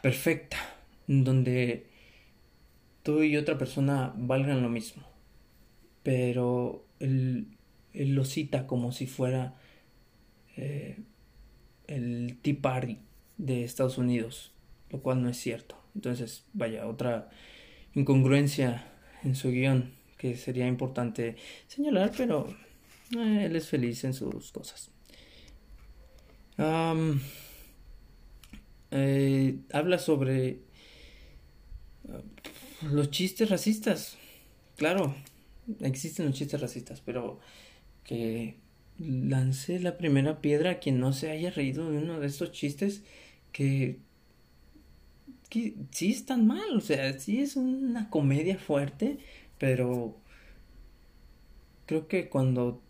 perfecta, 0.02 0.58
donde 1.08 1.88
tú 3.04 3.24
y 3.24 3.36
otra 3.38 3.58
persona 3.58 4.14
valgan 4.16 4.62
lo 4.62 4.70
mismo. 4.70 5.04
Pero 6.04 6.86
él, 7.00 7.58
lo 7.94 8.26
cita 8.26 8.68
como 8.68 8.92
si 8.92 9.08
fuera 9.08 9.56
eh, 10.58 10.98
el 11.88 12.38
Tea 12.42 12.56
Party 12.62 13.00
de 13.38 13.64
Estados 13.64 13.98
Unidos, 13.98 14.54
lo 14.90 15.02
cual 15.02 15.22
no 15.22 15.30
es 15.30 15.38
cierto. 15.38 15.78
Entonces, 15.96 16.46
vaya, 16.54 16.88
otra 16.88 17.30
incongruencia 17.94 18.86
en 19.24 19.36
su 19.36 19.52
guion 19.52 19.94
que 20.18 20.36
sería 20.36 20.68
importante 20.68 21.36
señalar, 21.68 22.12
pero 22.16 22.48
eh, 23.12 23.46
él 23.46 23.56
es 23.56 23.68
feliz 23.68 24.04
en 24.04 24.14
sus 24.14 24.52
cosas. 24.52 24.90
Eh, 28.96 29.58
habla 29.72 29.98
sobre 29.98 30.60
uh, 32.04 32.88
los 32.94 33.10
chistes 33.10 33.50
racistas. 33.50 34.18
Claro, 34.78 35.16
existen 35.80 36.28
los 36.28 36.36
chistes 36.36 36.62
racistas, 36.62 37.02
pero 37.02 37.40
que 38.04 38.58
lance 39.00 39.80
la 39.80 39.98
primera 39.98 40.42
piedra 40.42 40.72
a 40.72 40.80
quien 40.80 41.00
no 41.00 41.12
se 41.12 41.32
haya 41.32 41.50
reído 41.50 41.90
de 41.90 41.98
uno 41.98 42.20
de 42.20 42.28
estos 42.28 42.52
chistes 42.52 43.02
que, 43.52 44.00
que 45.50 45.74
sí 45.90 46.12
están 46.12 46.46
mal, 46.46 46.78
o 46.78 46.82
sea, 46.82 47.18
sí 47.20 47.42
es 47.42 47.56
una 47.56 48.12
comedia 48.12 48.60
fuerte, 48.60 49.18
pero 49.58 50.18
creo 51.88 52.08
que 52.08 52.30
cuando 52.30 52.84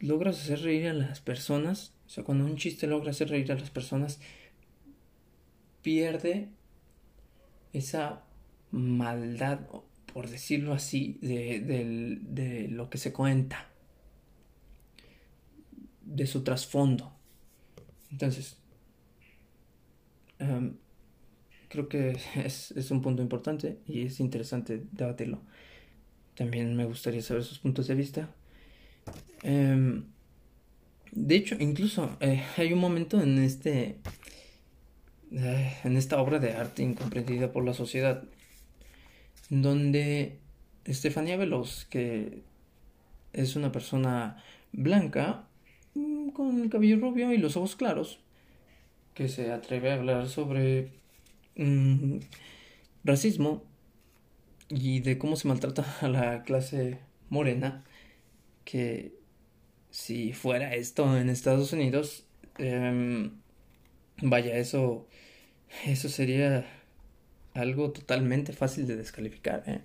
logras 0.00 0.40
hacer 0.40 0.60
reír 0.62 0.88
a 0.88 0.92
las 0.92 1.20
personas, 1.20 1.94
o 2.06 2.08
sea, 2.10 2.24
cuando 2.24 2.44
un 2.44 2.56
chiste 2.56 2.86
logra 2.86 3.10
hacer 3.10 3.28
reír 3.28 3.50
a 3.52 3.56
las 3.56 3.70
personas, 3.70 4.20
pierde 5.82 6.48
esa 7.72 8.24
maldad, 8.70 9.60
por 10.12 10.28
decirlo 10.28 10.72
así, 10.72 11.18
de, 11.22 11.60
de 11.60 12.68
lo 12.68 12.90
que 12.90 12.98
se 12.98 13.12
cuenta 13.12 13.68
de 16.06 16.26
su 16.26 16.42
trasfondo. 16.42 17.12
Entonces, 18.10 18.56
em, 20.38 20.76
creo 21.68 21.88
que 21.88 22.16
es, 22.36 22.90
un 22.90 23.02
punto 23.02 23.22
importante 23.22 23.78
y 23.86 24.02
es 24.02 24.20
interesante 24.20 24.84
debatirlo. 24.92 25.42
También 26.34 26.76
me 26.76 26.84
gustaría 26.84 27.22
saber 27.22 27.44
sus 27.44 27.58
puntos 27.58 27.88
de 27.88 27.94
vista. 27.94 28.34
Em, 29.42 30.04
de 31.12 31.36
hecho, 31.36 31.56
incluso 31.58 32.16
eh, 32.20 32.42
hay 32.56 32.72
un 32.72 32.80
momento 32.80 33.20
en 33.20 33.38
este. 33.42 33.98
Eh, 35.32 35.76
en 35.84 35.96
esta 35.96 36.20
obra 36.20 36.38
de 36.38 36.52
arte 36.52 36.82
incomprendida 36.82 37.52
por 37.52 37.64
la 37.64 37.74
sociedad. 37.74 38.24
Donde 39.50 40.38
Estefanía 40.84 41.36
Veloz, 41.36 41.86
que 41.86 42.42
es 43.32 43.56
una 43.56 43.72
persona 43.72 44.42
blanca, 44.72 45.46
Mm, 45.96 46.30
con 46.30 46.62
el 46.62 46.70
cabello 46.70 46.98
rubio 46.98 47.32
y 47.32 47.38
los 47.38 47.56
ojos 47.56 47.74
claros, 47.74 48.20
que 49.14 49.28
se 49.28 49.52
atreve 49.52 49.90
a 49.90 49.94
hablar 49.94 50.28
sobre 50.28 50.90
mm, 51.56 52.18
racismo 53.04 53.64
y 54.68 55.00
de 55.00 55.18
cómo 55.18 55.36
se 55.36 55.48
maltrata 55.48 55.84
a 56.02 56.08
la 56.08 56.42
clase 56.42 57.00
morena, 57.30 57.84
que 58.66 59.14
si 59.90 60.34
fuera 60.34 60.74
esto 60.74 61.16
en 61.16 61.30
Estados 61.30 61.72
Unidos, 61.72 62.26
em, 62.58 63.30
vaya, 64.20 64.58
eso, 64.58 65.06
eso 65.86 66.10
sería 66.10 66.66
algo 67.54 67.92
totalmente 67.92 68.52
fácil 68.52 68.86
de 68.86 68.96
descalificar. 68.96 69.64
¿eh? 69.66 69.80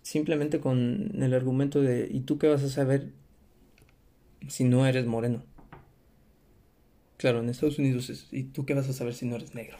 Simplemente 0.00 0.60
con 0.60 1.22
el 1.22 1.34
argumento 1.34 1.82
de, 1.82 2.08
¿y 2.10 2.20
tú 2.20 2.38
qué 2.38 2.48
vas 2.48 2.62
a 2.62 2.70
saber 2.70 3.12
si 4.48 4.64
no 4.64 4.86
eres 4.86 5.06
moreno. 5.06 5.42
Claro, 7.16 7.40
en 7.40 7.48
Estados 7.48 7.78
Unidos 7.78 8.10
es, 8.10 8.28
¿y 8.32 8.44
tú 8.44 8.66
qué 8.66 8.74
vas 8.74 8.88
a 8.88 8.92
saber 8.92 9.14
si 9.14 9.26
no 9.26 9.36
eres 9.36 9.54
negro? 9.54 9.78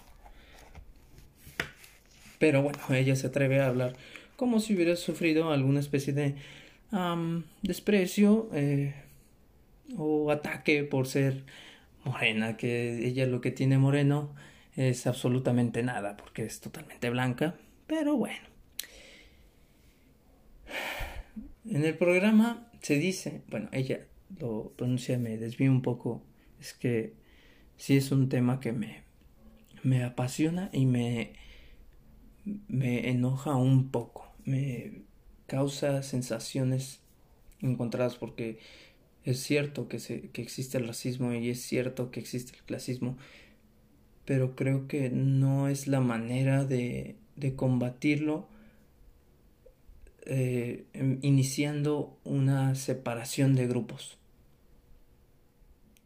Pero 2.38 2.62
bueno, 2.62 2.78
ella 2.90 3.16
se 3.16 3.26
atreve 3.26 3.60
a 3.60 3.68
hablar 3.68 3.96
como 4.36 4.60
si 4.60 4.74
hubiera 4.74 4.96
sufrido 4.96 5.52
alguna 5.52 5.80
especie 5.80 6.12
de 6.12 6.34
desprecio 7.62 8.48
eh, 8.52 8.94
o 9.96 10.30
ataque 10.30 10.84
por 10.84 11.06
ser 11.06 11.44
morena, 12.04 12.56
que 12.56 13.06
ella 13.06 13.26
lo 13.26 13.40
que 13.40 13.50
tiene 13.50 13.78
moreno 13.78 14.34
es 14.76 15.06
absolutamente 15.06 15.82
nada, 15.82 16.16
porque 16.16 16.44
es 16.44 16.60
totalmente 16.60 17.10
blanca, 17.10 17.56
pero 17.86 18.16
bueno. 18.16 18.48
En 21.68 21.84
el 21.84 21.96
programa 21.96 22.70
se 22.80 22.98
dice, 22.98 23.42
bueno, 23.48 23.68
ella 23.72 24.06
lo 24.38 24.72
pronuncia, 24.76 25.18
me 25.18 25.38
desvío 25.38 25.70
un 25.70 25.82
poco, 25.82 26.22
es 26.60 26.74
que 26.74 27.14
sí 27.76 27.96
es 27.96 28.12
un 28.12 28.28
tema 28.28 28.60
que 28.60 28.72
me, 28.72 29.02
me 29.82 30.04
apasiona 30.04 30.70
y 30.72 30.86
me, 30.86 31.32
me 32.68 33.08
enoja 33.08 33.54
un 33.56 33.90
poco, 33.90 34.34
me 34.44 35.04
causa 35.46 36.02
sensaciones 36.02 37.00
encontradas 37.60 38.16
porque 38.16 38.58
es 39.24 39.40
cierto 39.40 39.88
que, 39.88 39.98
se, 39.98 40.28
que 40.30 40.42
existe 40.42 40.78
el 40.78 40.86
racismo 40.86 41.32
y 41.32 41.50
es 41.50 41.62
cierto 41.62 42.10
que 42.10 42.20
existe 42.20 42.56
el 42.56 42.62
clasismo, 42.64 43.16
pero 44.24 44.54
creo 44.56 44.88
que 44.88 45.10
no 45.10 45.68
es 45.68 45.86
la 45.86 46.00
manera 46.00 46.64
de, 46.64 47.16
de 47.36 47.54
combatirlo 47.54 48.48
eh, 50.26 50.84
iniciando 51.22 52.18
una 52.24 52.74
separación 52.74 53.54
de 53.54 53.66
grupos 53.66 54.18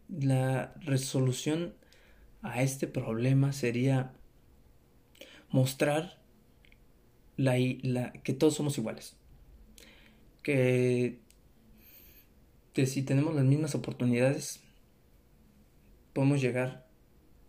la 0.09 0.73
resolución 0.81 1.75
a 2.43 2.63
este 2.63 2.87
problema 2.87 3.53
sería 3.53 4.13
mostrar 5.51 6.19
la, 7.37 8.13
que 8.25 8.33
todos 8.33 8.55
somos 8.55 8.79
iguales. 8.79 9.17
Que, 10.43 11.19
si 12.75 13.03
tenemos 13.03 13.35
las 13.35 13.45
mismas 13.45 13.75
oportunidades, 13.75 14.61
podemos 16.13 16.41
llegar 16.41 16.87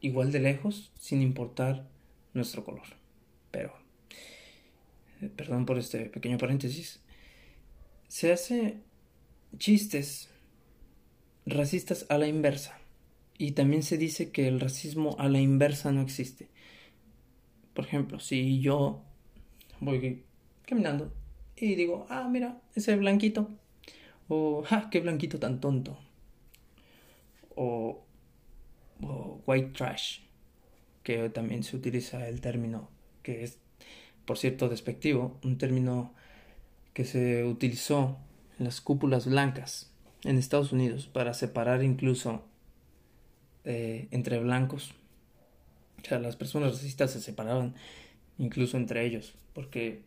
igual 0.02 0.32
de 0.32 0.40
lejos 0.40 0.92
sin 1.00 1.22
importar 1.22 1.88
nuestro 2.34 2.66
color. 2.66 2.88
Pero, 3.52 3.74
eh, 5.22 5.30
perdón 5.36 5.66
por 5.66 5.78
este 5.78 6.06
pequeño 6.06 6.38
paréntesis, 6.38 7.02
se 8.08 8.32
hace 8.32 8.78
chistes 9.58 10.30
racistas 11.46 12.06
a 12.10 12.18
la 12.18 12.28
inversa. 12.28 12.80
Y 13.38 13.52
también 13.52 13.84
se 13.84 13.98
dice 13.98 14.32
que 14.32 14.48
el 14.48 14.60
racismo 14.60 15.16
a 15.20 15.30
la 15.30 15.40
inversa 15.40 15.92
no 15.92 16.02
existe. 16.02 16.50
Por 17.74 17.86
ejemplo, 17.86 18.20
si 18.20 18.60
yo 18.60 19.02
voy 19.80 20.24
caminando 20.66 21.14
y 21.60 21.76
digo, 21.76 22.06
ah, 22.10 22.28
mira, 22.30 22.62
ese 22.76 22.96
blanquito. 22.96 23.50
O, 24.28 24.64
ah, 24.70 24.90
qué 24.90 25.00
blanquito 25.02 25.40
tan 25.40 25.60
tonto. 25.60 25.98
O, 27.56 28.04
white 29.46 29.72
trash, 29.74 30.20
que 31.04 31.30
también 31.30 31.64
se 31.64 31.76
utiliza 31.76 32.28
el 32.28 32.42
término, 32.42 32.90
que 33.24 33.44
es, 33.44 33.58
por 34.26 34.38
cierto, 34.38 34.70
despectivo, 34.70 35.38
un 35.44 35.58
término 35.58 36.14
que 36.94 37.06
se 37.06 37.44
utilizó 37.46 38.18
en 38.58 38.66
las 38.66 38.82
cúpulas 38.82 39.26
blancas 39.26 39.92
en 40.24 40.38
Estados 40.38 40.74
Unidos 40.74 41.08
para 41.08 41.34
separar 41.34 41.84
incluso 41.84 42.44
eh, 43.64 44.08
entre 44.12 44.40
blancos. 44.40 44.94
O 46.02 46.06
sea, 46.06 46.20
las 46.20 46.36
personas 46.36 46.74
racistas 46.74 47.12
se 47.12 47.22
separaban 47.22 47.76
incluso 48.38 48.78
entre 48.78 49.06
ellos, 49.06 49.34
porque 49.54 50.04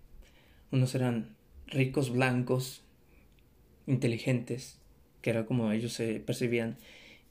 unos 0.70 0.94
eran 0.94 1.34
ricos 1.72 2.10
blancos, 2.10 2.84
inteligentes, 3.86 4.80
que 5.20 5.30
era 5.30 5.46
como 5.46 5.72
ellos 5.72 5.92
se 5.92 6.20
percibían, 6.20 6.78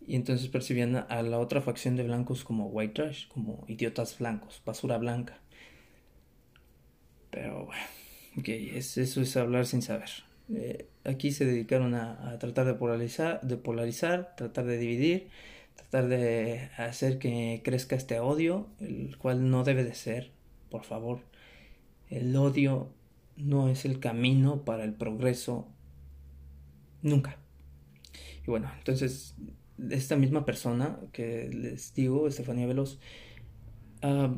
y 0.05 0.15
entonces 0.15 0.47
percibían 0.49 0.95
a 0.95 1.21
la 1.21 1.39
otra 1.39 1.61
facción 1.61 1.95
de 1.95 2.03
blancos 2.03 2.43
como 2.43 2.67
white 2.67 2.93
trash, 2.93 3.27
como 3.27 3.63
idiotas 3.67 4.17
blancos, 4.19 4.61
basura 4.65 4.97
blanca. 4.97 5.39
Pero 7.29 7.65
bueno, 7.67 7.83
okay, 8.37 8.71
eso 8.75 9.01
es 9.21 9.37
hablar 9.37 9.65
sin 9.65 9.81
saber. 9.81 10.09
Eh, 10.53 10.87
aquí 11.05 11.31
se 11.31 11.45
dedicaron 11.45 11.95
a, 11.95 12.37
tratar 12.39 12.65
de 12.65 12.73
polarizar, 12.73 13.41
de 13.41 13.57
polarizar, 13.57 14.35
tratar 14.35 14.65
de 14.65 14.77
dividir, 14.77 15.27
tratar 15.75 16.07
de 16.07 16.69
hacer 16.77 17.19
que 17.19 17.61
crezca 17.63 17.95
este 17.95 18.19
odio, 18.19 18.67
el 18.79 19.17
cual 19.17 19.49
no 19.49 19.63
debe 19.63 19.83
de 19.83 19.95
ser, 19.95 20.31
por 20.69 20.83
favor. 20.83 21.21
El 22.09 22.35
odio 22.35 22.91
no 23.43 23.69
es 23.69 23.85
el 23.85 23.99
camino 23.99 24.63
para 24.63 24.83
el 24.83 24.93
progreso 24.93 25.67
nunca. 27.01 27.37
Y 28.45 28.49
bueno, 28.49 28.71
entonces 28.77 29.35
esta 29.89 30.15
misma 30.15 30.45
persona 30.45 30.99
que 31.11 31.49
les 31.49 31.93
digo, 31.93 32.27
Estefanía 32.27 32.67
Veloz, 32.67 32.99
uh, 34.03 34.37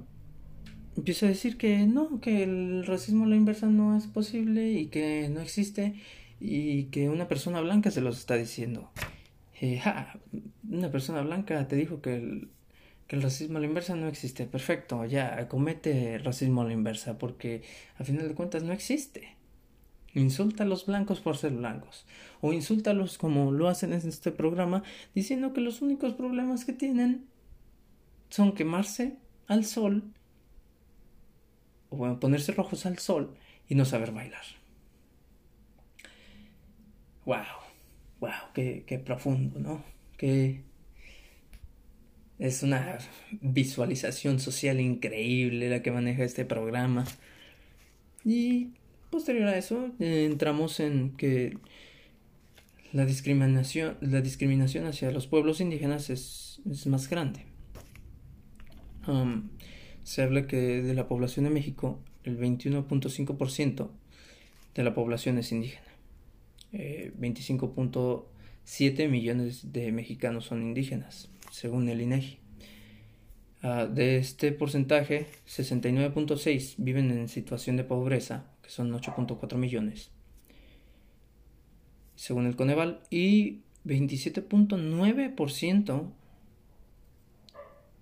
empieza 0.96 1.26
a 1.26 1.30
decir 1.30 1.58
que 1.58 1.86
no, 1.86 2.20
que 2.20 2.44
el 2.44 2.86
racismo 2.86 3.26
a 3.26 3.28
la 3.28 3.36
inversa 3.36 3.68
no 3.68 3.98
es 3.98 4.08
posible 4.08 4.72
y 4.72 4.88
que 4.88 5.30
no 5.30 5.42
existe 5.42 5.96
y 6.39 6.86
que 6.86 7.10
una 7.10 7.28
persona 7.28 7.62
blanca 7.62 7.92
se 7.92 8.02
los 8.02 8.20
está 8.20 8.36
diciendo. 8.36 8.92
Eh, 9.62 9.82
una 10.70 10.92
persona 10.92 11.22
blanca 11.22 11.68
te 11.68 11.76
dijo 11.76 12.02
que 12.02 12.16
el, 12.16 12.50
el 13.13 13.21
racismo 13.21 13.60
a 13.60 13.62
la 13.62 13.67
inversa 13.67 13.95
no 13.95 14.08
existe. 14.08 14.47
Perfecto, 14.47 15.06
ya, 15.06 15.47
comete 15.47 16.17
racismo 16.17 16.63
a 16.63 16.65
la 16.65 16.73
inversa 16.73 17.19
porque 17.19 17.62
a 17.99 18.04
final 18.04 18.28
de 18.28 18.34
cuentas 18.34 18.63
no 18.63 18.73
existe. 18.73 19.38
Insulta 20.15 20.63
a 20.63 20.65
los 20.65 20.88
blancos 20.88 21.19
por 21.19 21.38
ser 21.38 21.52
blancos. 21.52 22.08
O 22.41 22.54
insúltalos 22.54 23.19
como 23.19 23.52
lo 23.52 23.69
hacen 23.69 23.93
en 23.93 23.99
este 23.99 24.32
programa, 24.32 24.82
diciendo 25.13 25.54
que 25.54 25.62
los 25.62 25.84
únicos 25.84 26.13
problemas 26.13 26.65
que 26.65 26.73
tienen 26.73 27.28
son 28.30 28.54
quemarse 28.54 29.19
al 29.45 29.63
sol 29.63 30.12
o 31.91 32.19
ponerse 32.19 32.52
rojos 32.52 32.88
al 32.88 32.97
sol 32.97 33.38
y 33.69 33.76
no 33.76 33.86
saber 33.86 34.12
bailar. 34.12 34.43
Wow, 37.26 37.45
wow, 38.19 38.32
qué, 38.56 38.86
qué 38.88 38.97
profundo, 38.97 39.60
¿no? 39.60 39.84
Que 40.17 40.63
es 42.43 42.62
una 42.62 42.97
visualización 43.39 44.38
social 44.41 44.82
increíble 44.82 45.69
la 45.69 45.82
que 45.82 45.91
maneja 45.91 46.25
este 46.25 46.43
programa. 46.43 47.06
Y 48.25 48.71
posterior 49.10 49.47
a 49.47 49.58
eso 49.58 49.91
entramos 49.99 50.82
en 50.82 51.12
que 51.15 51.58
la 52.91 53.06
discriminación, 53.06 53.95
la 54.01 54.19
discriminación 54.19 54.86
hacia 54.88 55.10
los 55.12 55.25
pueblos 55.25 55.62
indígenas 55.62 56.10
es, 56.10 56.60
es 56.69 56.86
más 56.86 57.10
grande. 57.10 57.45
Um, 59.08 59.49
se 60.03 60.21
habla 60.21 60.45
que 60.45 60.82
de 60.82 60.93
la 60.93 61.08
población 61.08 61.45
de 61.45 61.51
México, 61.51 62.01
el 62.25 62.38
21.5% 62.38 63.89
de 64.75 64.84
la 64.84 64.93
población 64.93 65.38
es 65.38 65.53
indígena. 65.53 65.88
25.7 66.73 68.25
eh, 68.99 69.08
millones 69.08 69.71
de 69.71 69.93
mexicanos 69.93 70.43
son 70.43 70.62
indígenas, 70.62 71.29
según 71.54 71.88
el 71.88 72.02
INEGI. 72.02 72.39
Ah, 73.62 73.86
de 73.86 74.18
este 74.18 74.52
porcentaje, 74.52 75.28
69.6 75.48 76.74
viven 76.80 77.12
en 77.12 77.30
situación 77.30 77.78
de 77.78 77.84
pobreza, 77.84 78.48
que 78.63 78.72
son 78.72 78.92
8.4 78.92 79.56
millones, 79.56 80.10
según 82.16 82.48
el 82.48 82.56
Coneval, 82.56 83.04
y 83.12 83.62
27.9% 83.86 86.12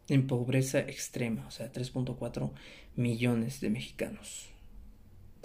en 0.07 0.27
pobreza 0.27 0.79
extrema, 0.79 1.45
o 1.45 1.51
sea, 1.51 1.73
3.4 1.73 2.53
millones 2.95 3.59
de 3.59 3.69
mexicanos 3.69 4.47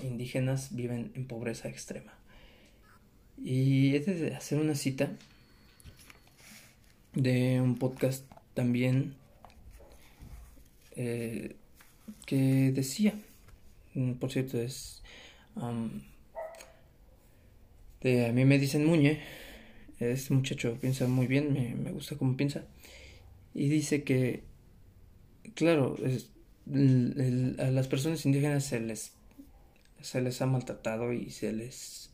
indígenas 0.02 0.74
viven 0.74 1.10
en 1.14 1.26
pobreza 1.26 1.68
extrema. 1.68 2.12
Y 3.42 3.96
he 3.96 4.00
de 4.00 4.34
hacer 4.34 4.60
una 4.60 4.74
cita 4.74 5.16
de 7.16 7.60
un 7.60 7.76
podcast 7.76 8.30
también 8.54 9.16
eh, 10.94 11.56
que 12.26 12.70
decía, 12.72 13.14
mm, 13.94 14.12
por 14.12 14.30
cierto, 14.30 14.60
es 14.60 15.02
de 18.02 18.26
a 18.26 18.32
mí 18.32 18.44
me 18.44 18.58
dicen 18.58 18.86
Muñe, 18.86 19.18
este 19.98 20.32
muchacho 20.32 20.78
piensa 20.80 21.08
muy 21.08 21.26
bien, 21.26 21.52
me, 21.52 21.74
me 21.74 21.90
gusta 21.90 22.16
cómo 22.16 22.36
piensa, 22.36 22.64
y 23.54 23.68
dice 23.68 24.04
que 24.04 24.44
claro, 25.54 25.96
a 27.58 27.70
las 27.70 27.88
personas 27.88 28.24
indígenas 28.26 28.64
se 28.64 28.80
les, 28.80 29.12
se 30.00 30.20
les 30.20 30.40
ha 30.42 30.46
maltratado 30.46 31.12
y 31.12 31.30
se 31.30 31.52
les... 31.52 32.10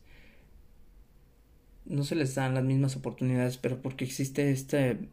no 1.85 2.03
se 2.03 2.15
les 2.15 2.35
dan 2.35 2.53
las 2.53 2.63
mismas 2.63 2.95
oportunidades, 2.95 3.57
pero 3.57 3.81
porque 3.81 4.05
existe 4.05 4.51
este, 4.51 5.09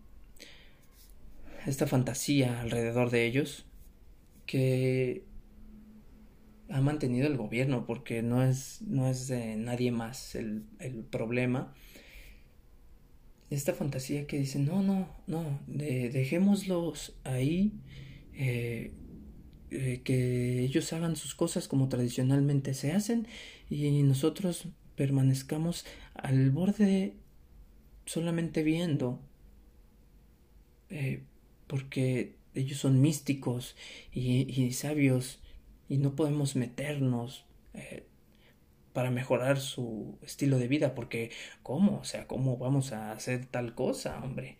esta 1.66 1.86
fantasía 1.86 2.60
alrededor 2.60 3.10
de 3.10 3.26
ellos 3.26 3.66
que 4.46 5.24
ha 6.68 6.80
mantenido 6.80 7.26
el 7.26 7.36
gobierno, 7.36 7.84
porque 7.84 8.22
no 8.22 8.42
es, 8.42 8.82
no 8.82 9.08
es 9.08 9.26
de 9.26 9.56
nadie 9.56 9.90
más 9.90 10.34
el, 10.34 10.64
el 10.78 11.04
problema. 11.04 11.74
Esta 13.50 13.74
fantasía 13.74 14.28
que 14.28 14.38
dice, 14.38 14.60
no, 14.60 14.82
no, 14.82 15.08
no, 15.26 15.60
dejémoslos 15.66 17.16
ahí 17.24 17.72
eh, 18.34 18.92
eh, 19.72 20.00
que 20.02 20.64
ellos 20.64 20.92
hagan 20.92 21.14
sus 21.14 21.34
cosas 21.34 21.68
como 21.68 21.88
tradicionalmente 21.88 22.74
se 22.74 22.92
hacen 22.92 23.28
y 23.68 24.02
nosotros 24.02 24.68
permanezcamos 24.96 25.84
al 26.22 26.50
borde 26.50 27.14
solamente 28.06 28.62
viendo 28.62 29.20
eh, 30.88 31.22
porque 31.66 32.36
ellos 32.54 32.78
son 32.78 33.00
místicos 33.00 33.76
y, 34.12 34.72
sabios 34.72 35.40
y 35.88 35.98
no 35.98 36.16
podemos 36.16 36.56
meternos 36.56 37.46
para 38.92 39.10
mejorar 39.10 39.60
su 39.60 40.18
estilo 40.22 40.58
de 40.58 40.66
vida 40.66 40.94
porque 40.96 41.30
cómo 41.62 42.00
o 42.00 42.04
sea 42.04 42.26
cómo 42.26 42.56
vamos 42.56 42.92
a 42.92 43.12
hacer 43.12 43.46
tal 43.46 43.74
cosa 43.76 44.20
hombre 44.22 44.58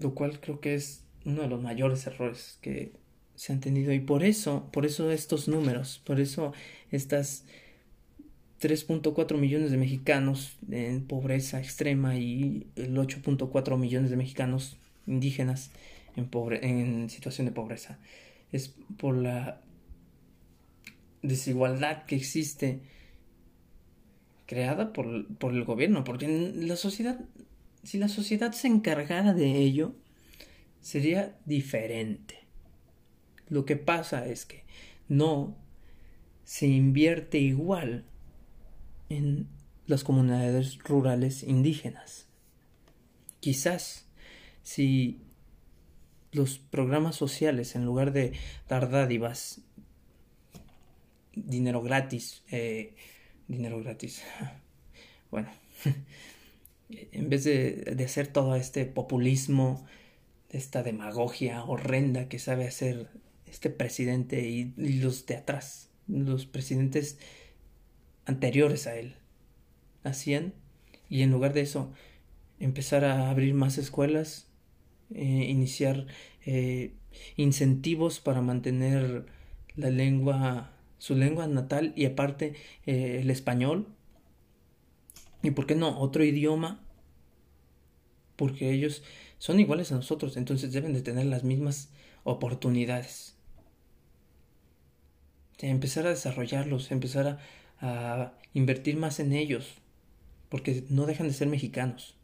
lo 0.00 0.14
cual 0.14 0.40
creo 0.40 0.60
que 0.60 0.74
es 0.74 1.04
uno 1.24 1.42
de 1.42 1.48
los 1.48 1.62
mayores 1.62 2.06
errores 2.06 2.58
que 2.60 2.92
se 3.34 3.52
han 3.52 3.60
tenido 3.60 3.92
y 3.92 4.00
por 4.00 4.24
eso, 4.24 4.68
por 4.72 4.86
eso 4.86 5.10
estos 5.10 5.48
números, 5.48 6.00
por 6.04 6.20
eso 6.20 6.52
estas 6.90 7.44
3.4 8.60 9.36
millones 9.36 9.70
de 9.70 9.76
mexicanos 9.76 10.56
en 10.70 11.04
pobreza 11.06 11.60
extrema 11.60 12.16
y 12.16 12.66
el 12.76 12.96
8.4 12.96 13.76
millones 13.78 14.10
de 14.10 14.16
mexicanos 14.16 14.78
indígenas 15.06 15.70
en, 16.16 16.26
pobre, 16.28 16.66
en 16.66 17.10
situación 17.10 17.46
de 17.46 17.52
pobreza. 17.52 17.98
Es 18.52 18.74
por 18.96 19.16
la 19.16 19.60
desigualdad 21.22 22.04
que 22.04 22.16
existe 22.16 22.80
creada 24.46 24.92
por, 24.92 25.26
por 25.36 25.52
el 25.52 25.64
gobierno, 25.64 26.04
porque 26.04 26.52
la 26.54 26.76
sociedad, 26.76 27.20
si 27.82 27.98
la 27.98 28.08
sociedad 28.08 28.52
se 28.52 28.68
encargara 28.68 29.34
de 29.34 29.56
ello, 29.56 29.94
sería 30.80 31.36
diferente. 31.44 32.36
Lo 33.48 33.64
que 33.64 33.76
pasa 33.76 34.26
es 34.26 34.46
que 34.46 34.64
no 35.08 35.56
se 36.44 36.68
invierte 36.68 37.38
igual 37.38 38.04
en 39.08 39.48
las 39.86 40.04
comunidades 40.04 40.78
rurales 40.78 41.42
indígenas. 41.42 42.26
Quizás 43.40 44.06
si 44.62 45.20
los 46.32 46.58
programas 46.58 47.16
sociales, 47.16 47.76
en 47.76 47.84
lugar 47.84 48.12
de 48.12 48.32
dar 48.68 48.90
dádivas, 48.90 49.60
dinero 51.34 51.82
gratis, 51.82 52.42
eh, 52.50 52.94
dinero 53.48 53.80
gratis, 53.82 54.22
bueno, 55.30 55.48
en 56.88 57.28
vez 57.28 57.44
de, 57.44 57.94
de 57.96 58.04
hacer 58.04 58.26
todo 58.28 58.56
este 58.56 58.86
populismo, 58.86 59.86
esta 60.50 60.82
demagogia 60.82 61.64
horrenda 61.64 62.28
que 62.28 62.38
sabe 62.38 62.66
hacer 62.66 63.08
este 63.46 63.70
presidente 63.70 64.46
y, 64.48 64.74
los 64.76 65.26
de 65.26 65.36
atrás, 65.36 65.90
los 66.08 66.46
presidentes 66.46 67.18
anteriores 68.26 68.86
a 68.86 68.96
él, 68.96 69.16
hacían 70.04 70.52
y 71.08 71.22
en 71.22 71.30
lugar 71.30 71.52
de 71.52 71.62
eso 71.62 71.92
empezar 72.58 73.04
a 73.04 73.30
abrir 73.30 73.54
más 73.54 73.78
escuelas, 73.78 74.48
eh, 75.14 75.46
iniciar 75.48 76.06
eh, 76.44 76.92
incentivos 77.36 78.20
para 78.20 78.42
mantener 78.42 79.26
la 79.76 79.90
lengua, 79.90 80.72
su 80.98 81.14
lengua 81.14 81.46
natal 81.46 81.92
y 81.96 82.06
aparte 82.06 82.54
eh, 82.86 83.18
el 83.20 83.30
español. 83.30 83.86
¿Y 85.42 85.52
por 85.52 85.66
qué 85.66 85.74
no? 85.74 85.98
Otro 86.00 86.24
idioma. 86.24 86.80
Porque 88.36 88.70
ellos 88.70 89.02
son 89.38 89.60
iguales 89.60 89.92
a 89.92 89.96
nosotros, 89.96 90.36
entonces 90.36 90.72
deben 90.72 90.92
de 90.92 91.02
tener 91.02 91.26
las 91.26 91.42
mismas 91.44 91.90
oportunidades. 92.24 93.34
empezar 95.58 96.06
a 96.06 96.10
desarrollarlos, 96.10 96.90
empezar 96.90 97.26
a 97.28 97.38
invertir 98.52 98.96
más 98.96 99.20
en 99.20 99.32
ellos, 99.32 99.74
porque 100.48 100.84
no 100.88 101.06
dejan 101.06 101.28
de 101.28 101.34
ser 101.34 101.48
mexicanos. 101.48 102.16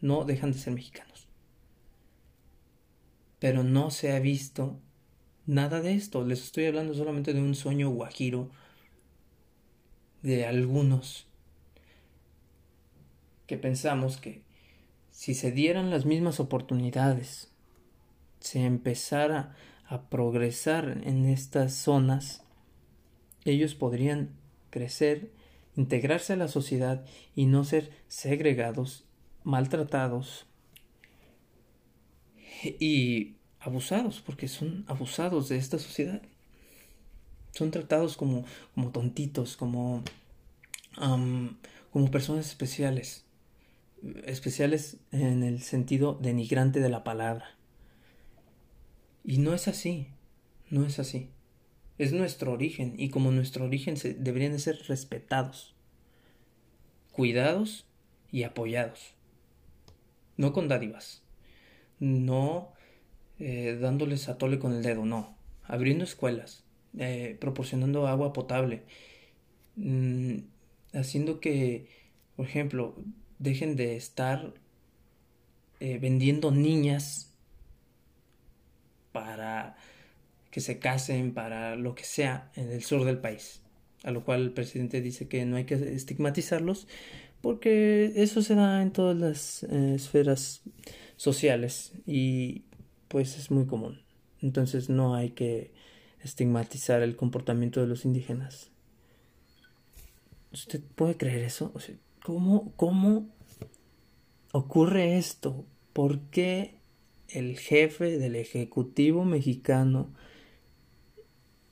No 0.00 0.24
dejan 0.24 0.52
de 0.52 0.58
ser 0.58 0.72
mexicanos. 0.72 1.28
Pero 3.38 3.62
no 3.62 3.90
se 3.90 4.12
ha 4.12 4.20
visto 4.20 4.78
nada 5.46 5.80
de 5.80 5.94
esto. 5.94 6.24
Les 6.24 6.42
estoy 6.42 6.66
hablando 6.66 6.94
solamente 6.94 7.32
de 7.32 7.40
un 7.42 7.54
sueño 7.54 7.90
guajiro 7.90 8.50
de 10.22 10.46
algunos 10.46 11.26
que 13.46 13.58
pensamos 13.58 14.16
que 14.16 14.42
si 15.10 15.34
se 15.34 15.52
dieran 15.52 15.90
las 15.90 16.06
mismas 16.06 16.40
oportunidades, 16.40 17.50
se 18.40 18.64
empezara 18.64 19.54
a 19.86 20.08
progresar 20.08 21.02
en 21.04 21.26
estas 21.26 21.74
zonas, 21.74 22.43
ellos 23.44 23.74
podrían 23.74 24.30
crecer, 24.70 25.30
integrarse 25.76 26.32
a 26.32 26.36
la 26.36 26.48
sociedad 26.48 27.04
y 27.34 27.46
no 27.46 27.64
ser 27.64 27.90
segregados, 28.08 29.04
maltratados 29.42 30.46
y 32.62 33.36
abusados, 33.60 34.20
porque 34.20 34.48
son 34.48 34.84
abusados 34.88 35.48
de 35.48 35.56
esta 35.56 35.78
sociedad. 35.78 36.22
Son 37.52 37.70
tratados 37.70 38.16
como, 38.16 38.44
como 38.74 38.90
tontitos, 38.90 39.56
como, 39.56 40.02
como 40.96 42.10
personas 42.10 42.46
especiales. 42.46 43.24
Especiales 44.26 44.98
en 45.12 45.42
el 45.42 45.62
sentido 45.62 46.18
denigrante 46.20 46.80
de 46.80 46.88
la 46.88 47.04
palabra. 47.04 47.56
Y 49.24 49.38
no 49.38 49.54
es 49.54 49.68
así, 49.68 50.08
no 50.68 50.84
es 50.84 50.98
así. 50.98 51.30
Es 51.98 52.12
nuestro 52.12 52.52
origen 52.52 52.94
y 52.98 53.10
como 53.10 53.30
nuestro 53.30 53.66
origen 53.66 53.94
deberían 54.18 54.52
de 54.52 54.58
ser 54.58 54.78
respetados, 54.88 55.74
cuidados 57.12 57.86
y 58.32 58.42
apoyados. 58.42 59.14
No 60.36 60.52
con 60.52 60.66
dádivas, 60.66 61.22
no 62.00 62.72
eh, 63.38 63.78
dándoles 63.80 64.28
a 64.28 64.38
tole 64.38 64.58
con 64.58 64.72
el 64.72 64.82
dedo, 64.82 65.04
no. 65.04 65.36
Abriendo 65.62 66.04
escuelas, 66.04 66.64
eh, 66.98 67.36
proporcionando 67.40 68.06
agua 68.08 68.32
potable, 68.32 68.82
mm, 69.76 70.38
haciendo 70.94 71.40
que, 71.40 71.88
por 72.36 72.46
ejemplo, 72.46 72.96
dejen 73.38 73.76
de 73.76 73.96
estar 73.96 74.54
eh, 75.80 75.98
vendiendo 75.98 76.50
niñas 76.50 77.32
para 79.12 79.76
que 80.54 80.60
se 80.60 80.78
casen, 80.78 81.34
para 81.34 81.74
lo 81.74 81.96
que 81.96 82.04
sea 82.04 82.52
en 82.54 82.70
el 82.70 82.84
sur 82.84 83.04
del 83.04 83.18
país. 83.18 83.60
A 84.04 84.12
lo 84.12 84.24
cual 84.24 84.42
el 84.42 84.52
presidente 84.52 85.00
dice 85.00 85.26
que 85.26 85.44
no 85.46 85.56
hay 85.56 85.64
que 85.64 85.74
estigmatizarlos 85.74 86.86
porque 87.40 88.12
eso 88.14 88.40
se 88.40 88.54
da 88.54 88.80
en 88.80 88.92
todas 88.92 89.16
las 89.16 89.64
esferas 89.64 90.62
sociales 91.16 91.92
y 92.06 92.62
pues 93.08 93.36
es 93.36 93.50
muy 93.50 93.66
común. 93.66 94.02
Entonces 94.42 94.88
no 94.88 95.16
hay 95.16 95.30
que 95.30 95.72
estigmatizar 96.22 97.02
el 97.02 97.16
comportamiento 97.16 97.80
de 97.80 97.88
los 97.88 98.04
indígenas. 98.04 98.70
¿Usted 100.52 100.82
puede 100.94 101.16
creer 101.16 101.42
eso? 101.42 101.72
¿cómo, 102.22 102.72
¿Cómo 102.76 103.26
ocurre 104.52 105.18
esto? 105.18 105.66
¿Por 105.92 106.20
qué 106.30 106.76
el 107.28 107.58
jefe 107.58 108.18
del 108.18 108.36
Ejecutivo 108.36 109.24
mexicano, 109.24 110.14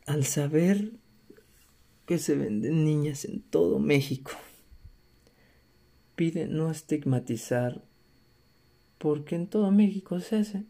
al 0.06 0.24
saber 0.24 0.92
que 2.06 2.18
se 2.18 2.34
venden 2.34 2.84
niñas 2.84 3.24
en 3.24 3.42
todo 3.42 3.78
México, 3.78 4.32
pide 6.14 6.46
no 6.46 6.70
estigmatizar 6.70 7.82
porque 8.98 9.34
en 9.34 9.48
todo 9.48 9.70
México 9.72 10.20
se 10.20 10.36
hace? 10.36 10.64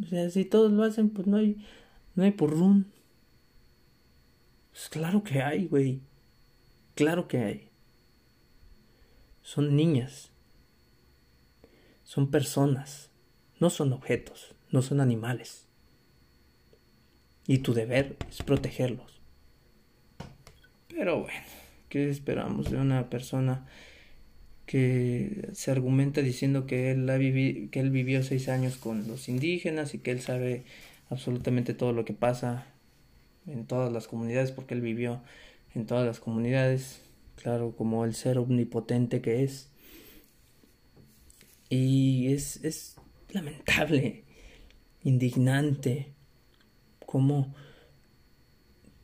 O 0.00 0.06
sea, 0.06 0.30
si 0.30 0.44
todos 0.44 0.70
lo 0.70 0.84
hacen, 0.84 1.10
pues 1.10 1.26
no 1.26 1.36
hay, 1.36 1.56
no 2.14 2.22
hay 2.22 2.30
porrún. 2.30 2.92
Pues 4.70 4.88
claro 4.88 5.24
que 5.24 5.42
hay, 5.42 5.66
güey. 5.66 6.00
Claro 6.94 7.26
que 7.26 7.38
hay. 7.38 7.70
Son 9.42 9.74
niñas. 9.74 10.30
Son 12.04 12.30
personas. 12.30 13.10
No 13.58 13.68
son 13.68 13.92
objetos. 13.92 14.54
No 14.70 14.80
son 14.80 15.00
animales. 15.00 15.66
Y 17.50 17.58
tu 17.58 17.74
deber 17.74 18.14
es 18.30 18.44
protegerlos. 18.44 19.20
Pero 20.86 21.22
bueno, 21.22 21.40
¿qué 21.88 22.08
esperamos 22.08 22.70
de 22.70 22.76
una 22.76 23.10
persona 23.10 23.66
que 24.66 25.48
se 25.52 25.72
argumenta 25.72 26.22
diciendo 26.22 26.64
que 26.68 26.92
él, 26.92 27.10
ha 27.10 27.18
que 27.18 27.80
él 27.80 27.90
vivió 27.90 28.22
seis 28.22 28.48
años 28.48 28.76
con 28.76 29.08
los 29.08 29.28
indígenas 29.28 29.94
y 29.94 29.98
que 29.98 30.12
él 30.12 30.20
sabe 30.20 30.62
absolutamente 31.08 31.74
todo 31.74 31.92
lo 31.92 32.04
que 32.04 32.12
pasa 32.12 32.68
en 33.48 33.66
todas 33.66 33.92
las 33.92 34.06
comunidades 34.06 34.52
porque 34.52 34.74
él 34.74 34.80
vivió 34.80 35.20
en 35.74 35.86
todas 35.86 36.06
las 36.06 36.20
comunidades, 36.20 37.02
claro, 37.34 37.74
como 37.76 38.04
el 38.04 38.14
ser 38.14 38.38
omnipotente 38.38 39.20
que 39.20 39.42
es. 39.42 39.70
Y 41.68 42.32
es, 42.32 42.62
es 42.62 42.94
lamentable, 43.32 44.22
indignante, 45.02 46.12
cómo 47.10 47.54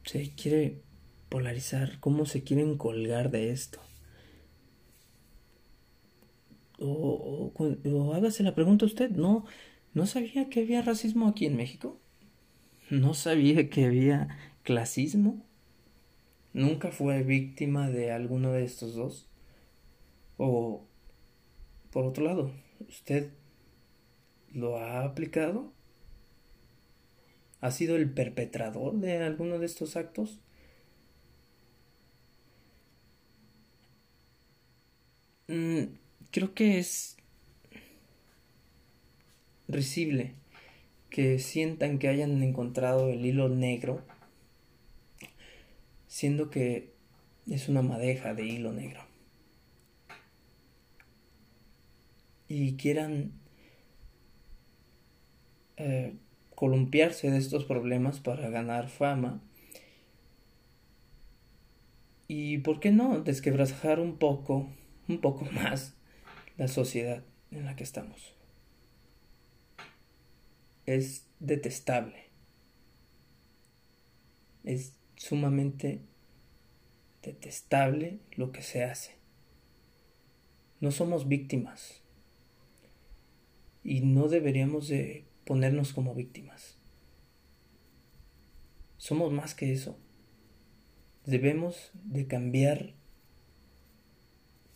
se 0.05 0.35
quiere 0.35 0.83
polarizar, 1.29 1.99
cómo 2.01 2.27
se 2.27 2.45
quieren 2.45 2.79
colgar 2.79 3.31
de 3.31 3.51
esto 3.51 3.81
o, 6.79 8.13
hágase 8.15 8.43
la 8.43 8.55
pregunta 8.55 8.87
usted, 8.87 9.11
¿no, 9.11 9.45
¿no 9.95 10.07
sabía 10.07 10.49
que 10.49 10.61
había 10.61 10.83
racismo 10.83 11.29
aquí 11.29 11.47
en 11.47 11.57
México? 11.57 12.01
¿No 12.91 13.15
sabía 13.15 13.69
que 13.69 13.85
había 13.85 14.29
clasismo? 14.63 15.45
¿Nunca 16.53 16.91
fue 16.91 17.23
víctima 17.23 17.91
de 17.91 18.13
alguno 18.13 18.53
de 18.53 18.65
estos 18.65 18.95
dos? 18.95 19.29
O, 20.37 20.87
por 21.91 22.05
otro 22.05 22.25
lado, 22.25 22.53
¿usted 22.89 23.31
lo 24.53 24.79
ha 24.79 25.05
aplicado? 25.05 25.73
¿Ha 27.67 27.73
sido 27.73 27.97
el 27.97 28.09
perpetrador 28.09 28.95
de 28.95 29.25
alguno 29.25 29.59
de 29.59 29.67
estos 29.67 29.97
actos? 29.97 30.39
Mm, 35.49 35.97
creo 36.31 36.55
que 36.55 36.79
es 36.79 37.17
risible 39.67 40.35
que 41.11 41.41
sientan 41.41 41.99
que 41.99 42.07
hayan 42.07 42.41
encontrado 42.41 43.09
el 43.09 43.27
hilo 43.27 43.49
negro, 43.49 44.01
siendo 46.07 46.51
que 46.51 46.93
es 47.49 47.69
una 47.69 47.83
madeja 47.83 48.33
de 48.33 48.47
hilo 48.47 48.73
negro. 48.73 49.01
Y 52.47 52.77
quieran 52.77 53.33
eh, 55.77 56.15
columpiarse 56.57 57.31
de 57.31 57.37
estos 57.37 57.67
problemas 57.67 58.19
para 58.19 58.49
ganar 58.49 58.89
fama. 58.89 59.43
Y, 62.27 62.59
¿por 62.59 62.81
qué 62.81 62.91
no? 62.91 63.21
Desquebrajar 63.21 64.01
un 64.01 64.17
poco, 64.17 64.69
un 65.07 65.21
poco 65.21 65.45
más 65.53 65.95
la 66.57 66.67
sociedad 66.67 67.23
en 67.53 67.67
la 67.67 67.77
que 67.77 67.85
estamos. 67.85 68.35
Es 70.87 71.29
detestable. 71.39 72.31
Es 74.65 74.97
sumamente 75.17 76.01
detestable 77.23 78.19
lo 78.35 78.51
que 78.51 78.63
se 78.63 78.83
hace. 78.83 79.15
No 80.81 80.91
somos 80.91 81.29
víctimas. 81.29 82.03
y 83.85 84.01
no 84.01 84.27
deberíamos 84.27 84.89
de 84.89 85.27
ponernos 85.47 85.93
como 85.93 86.15
víctimas. 86.15 86.77
Somos 88.99 89.33
más 89.33 89.55
que 89.55 89.73
eso. 89.73 89.99
Debemos 91.25 91.93
de 91.95 92.27
cambiar 92.27 92.95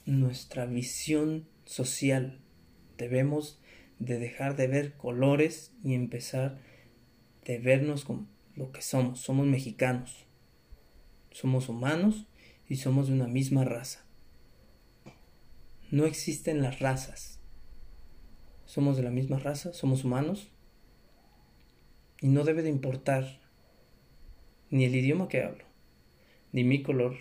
nuestra 0.06 0.66
visión 0.66 1.48
social. 1.64 2.40
Debemos 2.96 3.60
de 3.98 4.18
dejar 4.18 4.56
de 4.56 4.68
ver 4.68 4.96
colores 4.96 5.74
y 5.82 5.94
empezar 5.94 6.60
de 7.44 7.58
vernos 7.58 8.04
como 8.04 8.28
lo 8.54 8.70
que 8.70 8.80
somos. 8.80 9.20
Somos 9.20 9.46
mexicanos. 9.46 10.26
Somos 11.32 11.68
humanos 11.68 12.28
y 12.68 12.76
somos 12.76 13.08
de 13.08 13.14
una 13.14 13.26
misma 13.26 13.64
raza. 13.64 14.06
No 15.90 16.06
existen 16.06 16.62
las 16.62 16.78
razas. 16.78 17.40
Somos 18.66 18.96
de 18.96 19.02
la 19.02 19.10
misma 19.10 19.40
raza, 19.40 19.72
somos 19.72 20.04
humanos. 20.04 20.52
Y 22.20 22.28
no 22.28 22.44
debe 22.44 22.62
de 22.62 22.68
importar 22.68 23.40
ni 24.70 24.84
el 24.84 24.94
idioma 24.94 25.28
que 25.28 25.42
hablo, 25.42 25.64
ni 26.52 26.64
mi 26.64 26.82
color, 26.82 27.16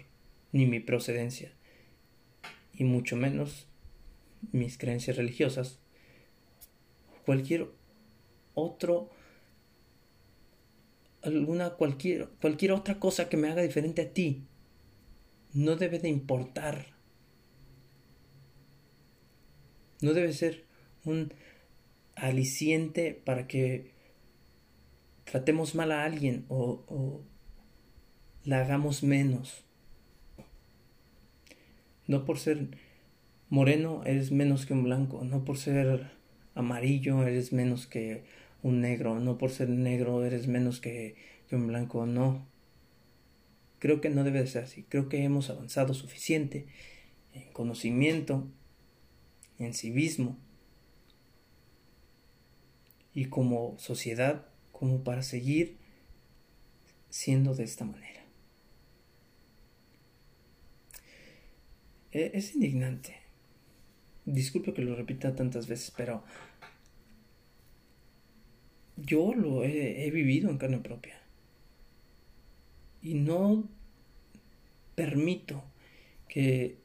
ni 0.51 0.65
mi 0.65 0.79
procedencia, 0.79 1.53
y 2.73 2.83
mucho 2.83 3.15
menos 3.15 3.67
mis 4.51 4.77
creencias 4.77 5.17
religiosas, 5.17 5.79
cualquier 7.25 7.67
otro 8.53 9.09
alguna 11.21 11.71
cualquier 11.71 12.29
cualquier 12.41 12.71
otra 12.71 12.97
cosa 12.97 13.27
que 13.27 13.35
me 13.35 13.49
haga 13.49 13.61
diferente 13.61 14.01
a 14.01 14.13
ti 14.13 14.43
no 15.53 15.75
debe 15.75 15.99
de 15.99 16.09
importar. 16.09 16.87
No 20.01 20.13
debe 20.13 20.31
ser 20.33 20.65
un 21.03 21.33
aliciente 22.15 23.13
para 23.13 23.47
que 23.47 23.91
tratemos 25.29 25.75
mal 25.75 25.91
a 25.91 26.05
alguien 26.05 26.45
o, 26.49 27.21
la 28.45 28.61
hagamos 28.61 29.03
menos 29.03 29.63
no 32.07 32.25
por 32.25 32.39
ser 32.39 32.69
moreno 33.49 34.03
eres 34.05 34.31
menos 34.31 34.65
que 34.65 34.73
un 34.73 34.83
blanco, 34.83 35.23
no 35.23 35.45
por 35.45 35.57
ser 35.57 36.09
amarillo 36.55 37.27
eres 37.27 37.53
menos 37.53 37.85
que 37.85 38.23
un 38.63 38.81
negro, 38.81 39.19
no 39.19 39.37
por 39.37 39.51
ser 39.51 39.69
negro 39.69 40.25
eres 40.25 40.47
menos 40.47 40.79
que, 40.79 41.15
que 41.47 41.55
un 41.55 41.67
blanco, 41.67 42.07
no. 42.07 42.47
Creo 43.77 44.01
que 44.01 44.09
no 44.09 44.23
debe 44.23 44.41
de 44.41 44.47
ser 44.47 44.63
así, 44.63 44.83
creo 44.89 45.07
que 45.07 45.23
hemos 45.23 45.51
avanzado 45.51 45.93
suficiente 45.93 46.65
en 47.33 47.51
conocimiento, 47.53 48.47
en 49.59 49.73
civismo 49.75 50.37
y 53.13 53.25
como 53.25 53.75
sociedad 53.77 54.49
como 54.79 55.03
para 55.03 55.23
seguir 55.23 55.75
siendo 57.09 57.53
de 57.53 57.65
esta 57.65 57.83
manera. 57.83 58.23
E, 62.13 62.31
es 62.33 62.55
indignante. 62.55 63.17
Disculpe 64.23 64.73
que 64.73 64.81
lo 64.81 64.95
repita 64.95 65.35
tantas 65.35 65.67
veces, 65.67 65.91
pero 65.97 66.23
yo 68.95 69.33
lo 69.33 69.65
he, 69.65 70.09
vivido 70.11 70.49
en 70.49 70.57
carne 70.57 70.77
propia. 70.77 71.19
Y 73.01 73.15
no 73.15 73.67
permito 74.95 75.61
que 76.29 76.77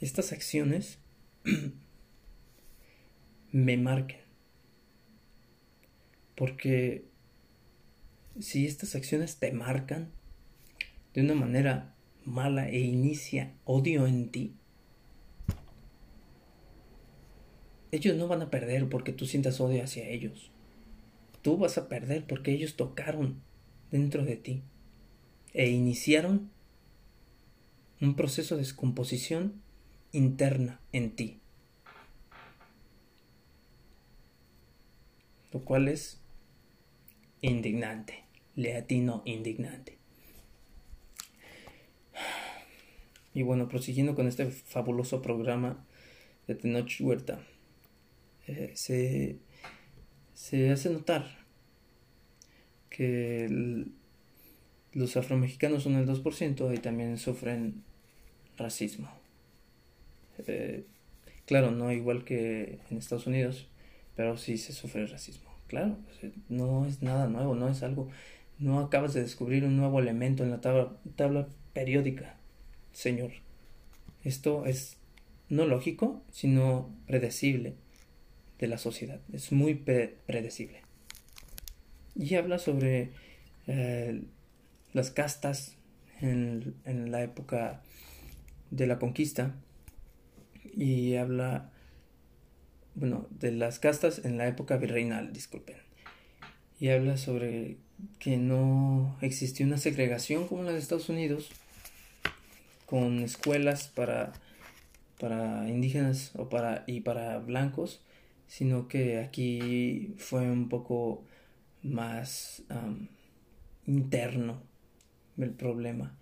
estas 0.00 0.32
acciones 0.32 0.98
me 3.52 3.76
marquen. 3.76 4.18
Porque 6.34 7.09
si 8.40 8.66
estas 8.66 8.94
acciones 8.94 9.36
te 9.36 9.52
marcan 9.52 10.10
de 11.14 11.22
una 11.22 11.34
manera 11.34 11.94
mala 12.24 12.68
e 12.68 12.80
inicia 12.80 13.54
odio 13.64 14.06
en 14.06 14.30
ti, 14.30 14.54
ellos 17.92 18.16
no 18.16 18.28
van 18.28 18.42
a 18.42 18.50
perder 18.50 18.88
porque 18.88 19.12
tú 19.12 19.26
sientas 19.26 19.60
odio 19.60 19.82
hacia 19.82 20.08
ellos. 20.08 20.50
Tú 21.42 21.56
vas 21.56 21.78
a 21.78 21.88
perder 21.88 22.26
porque 22.26 22.52
ellos 22.52 22.76
tocaron 22.76 23.42
dentro 23.90 24.24
de 24.24 24.36
ti 24.36 24.62
e 25.52 25.68
iniciaron 25.70 26.50
un 28.00 28.14
proceso 28.14 28.54
de 28.54 28.62
descomposición 28.62 29.60
interna 30.12 30.80
en 30.92 31.16
ti. 31.16 31.40
Lo 35.52 35.64
cual 35.64 35.88
es 35.88 36.20
indignante, 37.40 38.24
leatino 38.60 39.22
indignante. 39.24 39.98
Y 43.32 43.42
bueno, 43.42 43.68
prosiguiendo 43.68 44.14
con 44.14 44.26
este 44.26 44.50
fabuloso 44.50 45.22
programa 45.22 45.86
de 46.46 46.56
Tenoch 46.56 47.00
Huerta, 47.00 47.40
eh, 48.46 48.72
se, 48.74 49.38
se, 50.34 50.70
hace 50.70 50.90
notar 50.90 51.38
que 52.90 53.86
los 54.92 55.16
afromexicanos 55.16 55.84
son 55.84 55.94
el 55.94 56.06
2% 56.06 56.74
y 56.74 56.78
también 56.78 57.16
sufren 57.18 57.84
racismo. 58.56 59.08
Eh, 60.46 60.84
claro, 61.46 61.70
no 61.70 61.92
igual 61.92 62.24
que 62.24 62.80
en 62.90 62.98
Estados 62.98 63.28
Unidos, 63.28 63.68
pero 64.16 64.36
sí 64.36 64.58
se 64.58 64.72
sufre 64.72 65.06
racismo. 65.06 65.48
Claro, 65.68 65.96
no 66.48 66.84
es 66.84 67.00
nada 67.00 67.28
nuevo, 67.28 67.54
no 67.54 67.68
es 67.68 67.84
algo, 67.84 68.08
no 68.60 68.80
acabas 68.80 69.14
de 69.14 69.22
descubrir 69.22 69.64
un 69.64 69.76
nuevo 69.76 69.98
elemento 69.98 70.44
en 70.44 70.50
la 70.50 70.60
tabla, 70.60 71.48
periódica 71.72 72.36
Señor. 72.92 73.32
Esto 74.22 74.66
es 74.66 74.98
no 75.48 75.66
lógico, 75.66 76.22
sino 76.30 76.94
predecible 77.06 77.74
de 78.58 78.66
la 78.66 78.76
sociedad. 78.76 79.20
Es 79.32 79.50
muy 79.50 79.74
predecible. 79.74 80.82
Y 82.14 82.34
habla 82.34 82.58
sobre 82.58 83.12
eh, 83.66 84.22
las 84.92 85.10
castas 85.10 85.76
en, 86.20 86.74
en, 86.84 87.10
la 87.10 87.22
época 87.22 87.82
de 88.70 88.86
la 88.86 88.98
conquista. 88.98 89.54
Y 90.76 91.14
habla, 91.14 91.72
bueno, 92.94 93.26
de 93.30 93.52
las 93.52 93.78
castas 93.78 94.24
en 94.24 94.36
la 94.36 94.46
época 94.48 94.76
virreinal, 94.76 95.32
disculpen. 95.32 95.76
Y 96.78 96.88
habla 96.88 97.16
sobre 97.16 97.78
que 98.18 98.36
no 98.36 99.16
existió 99.20 99.66
una 99.66 99.78
segregación 99.78 100.46
como 100.46 100.62
la 100.62 100.72
de 100.72 100.78
Estados 100.78 101.08
Unidos, 101.08 101.50
con 102.86 103.20
escuelas 103.20 103.88
para, 103.88 104.32
para 105.18 105.68
indígenas 105.68 106.32
o 106.36 106.48
para, 106.48 106.84
y 106.86 107.00
para 107.00 107.38
blancos, 107.38 108.00
sino 108.46 108.88
que 108.88 109.18
aquí 109.18 110.14
fue 110.18 110.50
un 110.50 110.68
poco 110.68 111.24
más 111.82 112.62
interno 113.86 114.62
el 115.38 115.50
problema. 115.50 116.16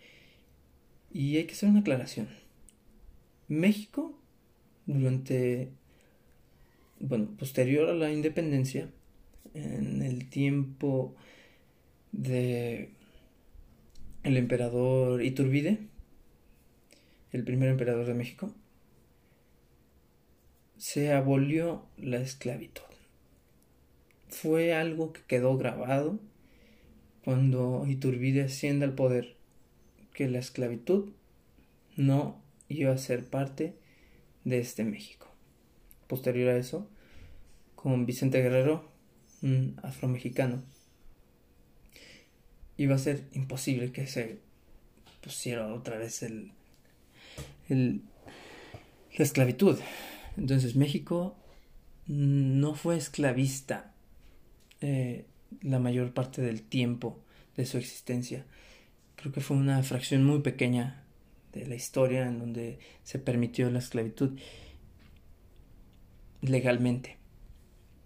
Y 1.13 1.37
hay 1.37 1.47
que 1.47 1.55
hacer 1.55 1.71
una 1.71 1.81
aclaración. 1.81 2.29
México, 3.49 4.19
durante, 4.87 5.73
bueno, 7.01 7.29
posterior 7.39 7.89
a 7.89 7.95
la 7.95 8.13
independencia, 8.13 8.91
en 9.55 10.03
el 10.03 10.29
tiempo 10.29 11.15
de 12.19 12.91
el 14.25 14.37
emperador 14.37 15.23
Iturbide, 15.23 15.79
el 17.33 17.45
primer 17.45 17.69
emperador 17.71 18.07
de 18.07 18.15
México, 18.15 18.53
se 20.77 21.13
abolió 21.13 21.87
la 21.97 22.19
esclavitud. 22.19 22.83
Fue 24.29 24.75
algo 24.75 25.13
que 25.13 25.23
quedó 25.23 25.57
grabado 25.57 26.19
cuando 27.25 27.87
Iturbide 27.87 28.43
asciende 28.43 28.85
al 28.85 28.95
poder, 28.95 29.37
que 30.13 30.29
la 30.29 30.41
esclavitud 30.41 31.11
no 31.97 32.43
iba 32.69 32.93
a 32.93 32.99
ser 32.99 33.25
parte 33.25 33.77
de 34.45 34.59
este 34.59 34.85
México. 34.85 35.29
Posterior 36.09 36.51
a 36.51 36.57
eso, 36.57 36.89
con 37.77 38.07
Vicente 38.07 38.43
Guerrero, 38.43 38.91
un 39.43 39.79
afromexicano, 39.83 40.65
iba 42.79 42.95
a 42.95 42.99
ser 42.99 43.25
imposible 43.33 43.93
que 43.93 44.07
se 44.07 44.39
pusiera 45.21 45.75
otra 45.75 45.99
vez 45.99 46.23
el, 46.23 46.53
la 47.69 49.25
esclavitud. 49.25 49.79
Entonces 50.37 50.77
México 50.77 51.37
no 52.07 52.75
fue 52.75 52.97
esclavista 52.97 53.93
eh, 54.81 55.27
la 55.61 55.81
mayor 55.81 56.15
parte 56.15 56.41
del 56.41 56.63
tiempo 56.63 57.21
de 57.57 57.67
su 57.67 57.77
existencia. 57.77 58.47
Creo 59.17 59.33
que 59.33 59.41
fue 59.41 59.57
una 59.57 59.83
fracción 59.83 60.25
muy 60.25 60.41
pequeña 60.41 61.03
de 61.53 61.67
la 61.67 61.75
historia 61.75 62.27
en 62.27 62.39
donde 62.39 62.79
se 63.03 63.19
permitió 63.19 63.69
la 63.71 63.81
esclavitud 63.81 64.39
legalmente. 66.41 67.17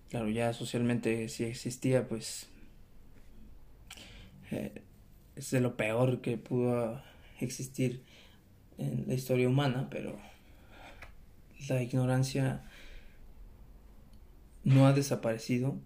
Claro, 0.09 0.31
ya 0.31 0.55
socialmente 0.55 1.29
si 1.29 1.45
existía, 1.45 2.09
pues 2.09 2.49
eh, 4.53 4.83
es 5.35 5.51
de 5.51 5.61
lo 5.61 5.77
peor 5.77 6.21
que 6.21 6.37
pudo 6.37 7.03
existir 7.41 8.03
en 8.79 9.05
la 9.07 9.15
historia 9.15 9.49
humana, 9.49 9.89
pero 9.91 10.17
la 11.69 11.83
ignorancia 11.83 12.63
no 14.65 14.87
ha 14.87 14.93
desaparecido 14.93 15.77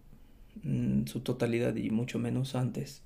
en 0.64 1.06
su 1.06 1.20
totalidad 1.20 1.76
y 1.76 1.90
mucho 1.90 2.18
menos 2.18 2.54
antes, 2.56 3.02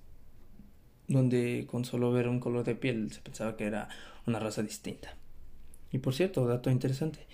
donde 1.09 1.67
con 1.71 1.85
solo 1.85 2.11
ver 2.11 2.29
un 2.29 2.41
color 2.41 2.65
de 2.65 2.75
piel 2.75 3.13
se 3.13 3.21
pensaba 3.21 3.57
que 3.57 3.65
era 3.65 3.89
una 4.27 4.39
raza 4.39 4.63
distinta. 4.63 5.15
Y 5.93 5.99
por 5.99 6.15
cierto, 6.15 6.47
dato 6.47 6.71
interesante, 6.71 7.27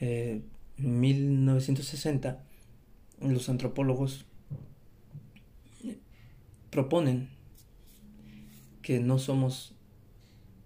eh, 0.00 0.42
en 0.78 1.00
1960 1.00 2.44
los 3.20 3.48
antropólogos 3.48 4.24
proponen 6.70 7.28
que 8.82 9.00
no 9.00 9.18
somos 9.18 9.74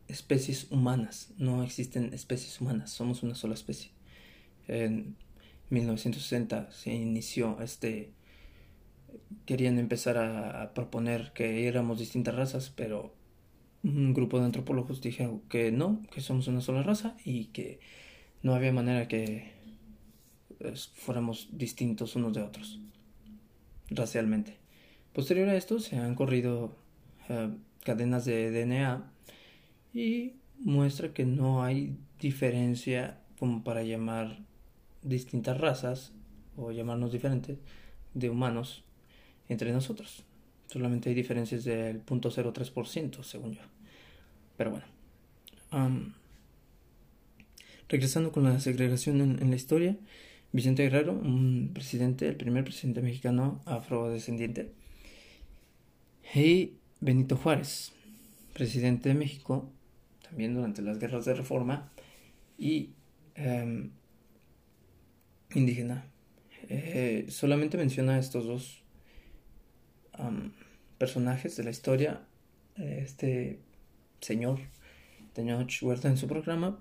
especies 0.09 0.71
humanas, 0.71 1.33
no 1.39 1.62
existen 1.62 2.12
especies 2.14 2.61
humanas, 2.61 2.91
somos 2.91 3.23
una 3.23 3.35
sola 3.35 3.55
especie. 3.55 3.91
En 4.69 5.17
1960 5.71 6.71
se 6.71 6.95
inició 6.95 7.61
este 7.61 8.12
querían 9.45 9.79
empezar 9.79 10.19
a, 10.19 10.75
proponer 10.75 11.33
que 11.33 11.67
éramos 11.69 11.99
distintas 11.99 12.35
razas, 12.35 12.71
pero 12.75 13.14
un 13.83 14.12
grupo 14.14 14.39
de 14.39 14.47
antropólogos 14.47 15.01
dijeron 15.01 15.41
que 15.49 15.71
no, 15.73 16.03
que 16.12 16.21
somos 16.21 16.49
una 16.49 16.61
sola 16.61 16.83
raza 16.83 17.17
y 17.25 17.47
que 17.47 17.81
no 18.43 18.55
había 18.55 18.73
manera 18.73 19.09
que 19.09 19.53
fuéramos 20.95 21.49
distintos 21.53 22.17
unos 22.17 22.35
de 22.35 22.43
otros 22.43 22.81
racialmente. 23.89 24.57
Posterior 25.12 25.49
a 25.49 25.57
esto 25.57 25.79
se 25.79 25.97
han 25.97 26.14
corrido 26.14 26.75
eh, 27.29 27.51
cadenas 27.87 28.24
de 28.24 28.51
DNA 28.51 29.12
y 29.95 30.34
muestra 30.59 31.14
que 31.14 31.24
no 31.24 31.62
hay 31.62 31.97
diferencia 32.20 33.20
como 33.39 33.62
para 33.62 33.84
llamar 33.84 34.41
distintas 35.03 35.59
razas 35.59 36.12
o 36.57 36.72
llamarnos 36.72 37.12
diferentes 37.12 37.59
de 38.12 38.28
humanos 38.28 38.82
entre 39.49 39.72
nosotros. 39.72 40.24
Solamente 40.66 41.11
hay 41.11 41.14
diferencias 41.14 41.62
del 41.62 42.05
0.03% 42.05 43.22
según 43.22 43.53
yo. 43.53 43.62
Pero 44.57 44.72
bueno. 44.72 44.87
regresando 47.89 48.32
con 48.32 48.43
la 48.43 48.59
segregación 48.59 49.20
en, 49.20 49.51
la 49.51 49.57
historia, 49.57 49.97
Vicente 50.51 50.82
Guerrero, 50.82 51.12
un 51.12 51.70
presidente, 51.72 52.26
el 52.26 52.37
primer 52.37 52.64
presidente 52.64 53.01
mexicano 53.01 53.61
afrodescendiente, 53.64 54.72
y 56.34 56.72
Benito 57.01 57.36
Juárez, 57.36 57.92
presidente 58.53 59.11
de 59.11 59.14
México, 59.14 59.70
también 60.22 60.55
durante 60.55 60.82
las 60.82 60.99
guerras 60.99 61.24
de 61.24 61.34
reforma, 61.34 61.92
y 62.59 62.90
em, 63.34 63.90
indígena. 65.55 66.07
Eh, 66.68 67.26
solamente 67.28 67.76
menciona 67.76 68.16
a 68.16 68.18
estos 68.18 68.47
dos 68.47 68.82
personajes 70.99 71.57
de 71.57 71.64
la 71.64 71.70
historia. 71.70 72.22
Este 72.76 73.61
señor 74.20 74.61
Tenoch 75.34 75.82
Huerta 75.82 76.09
en 76.09 76.16
su 76.16 76.26
programa. 76.26 76.78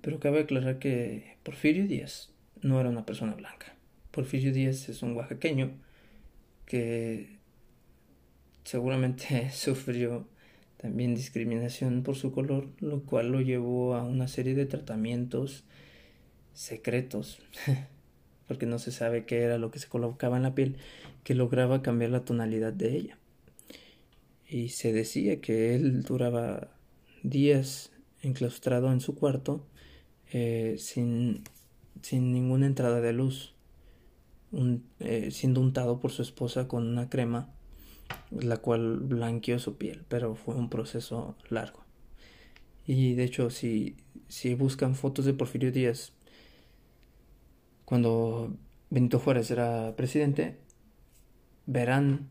Pero 0.00 0.20
cabe 0.20 0.40
aclarar 0.40 0.78
que 0.78 1.36
Porfirio 1.42 1.86
Díaz 1.86 2.32
no 2.62 2.80
era 2.80 2.88
una 2.88 3.04
persona 3.04 3.34
blanca. 3.34 3.74
Porfirio 4.12 4.52
Díaz 4.52 4.88
es 4.88 5.02
un 5.02 5.16
oaxaqueño 5.16 5.72
que 6.66 7.37
seguramente 8.68 9.50
sufrió 9.52 10.26
también 10.76 11.14
discriminación 11.14 12.02
por 12.02 12.16
su 12.16 12.32
color, 12.32 12.68
lo 12.80 13.02
cual 13.02 13.32
lo 13.32 13.40
llevó 13.40 13.94
a 13.94 14.04
una 14.04 14.28
serie 14.28 14.54
de 14.54 14.66
tratamientos 14.66 15.64
secretos, 16.52 17.40
porque 18.46 18.66
no 18.66 18.78
se 18.78 18.92
sabe 18.92 19.24
qué 19.24 19.40
era 19.40 19.56
lo 19.56 19.70
que 19.70 19.78
se 19.78 19.88
colocaba 19.88 20.36
en 20.36 20.42
la 20.42 20.54
piel, 20.54 20.76
que 21.24 21.34
lograba 21.34 21.80
cambiar 21.80 22.10
la 22.10 22.26
tonalidad 22.26 22.74
de 22.74 22.94
ella. 22.94 23.18
Y 24.46 24.68
se 24.68 24.92
decía 24.92 25.40
que 25.40 25.74
él 25.74 26.02
duraba 26.02 26.68
días 27.22 27.90
enclaustrado 28.22 28.92
en 28.92 29.00
su 29.00 29.14
cuarto 29.14 29.66
eh, 30.30 30.76
sin, 30.78 31.42
sin, 32.02 32.32
ninguna 32.32 32.66
entrada 32.66 33.00
de 33.00 33.14
luz, 33.14 33.54
eh, 35.00 35.30
siendo 35.30 35.62
untado 35.62 36.00
por 36.00 36.10
su 36.10 36.22
esposa 36.22 36.68
con 36.68 36.86
una 36.86 37.08
crema, 37.08 37.50
la 38.30 38.58
cual 38.58 38.98
blanqueó 39.00 39.58
su 39.58 39.76
piel, 39.76 40.04
pero 40.08 40.34
fue 40.34 40.54
un 40.54 40.70
proceso 40.70 41.36
largo. 41.48 41.84
Y 42.86 43.14
de 43.14 43.24
hecho, 43.24 43.50
si, 43.50 43.96
si 44.28 44.54
buscan 44.54 44.94
fotos 44.94 45.24
de 45.24 45.34
Porfirio 45.34 45.72
Díaz, 45.72 46.12
cuando 47.84 48.56
Benito 48.90 49.18
Juárez 49.18 49.50
era 49.50 49.94
presidente, 49.96 50.58
verán 51.66 52.28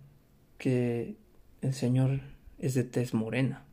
que 0.58 1.18
el 1.62 1.74
señor 1.74 2.22
es 2.58 2.74
de 2.74 2.84
tez 2.84 3.14
morena. 3.14 3.66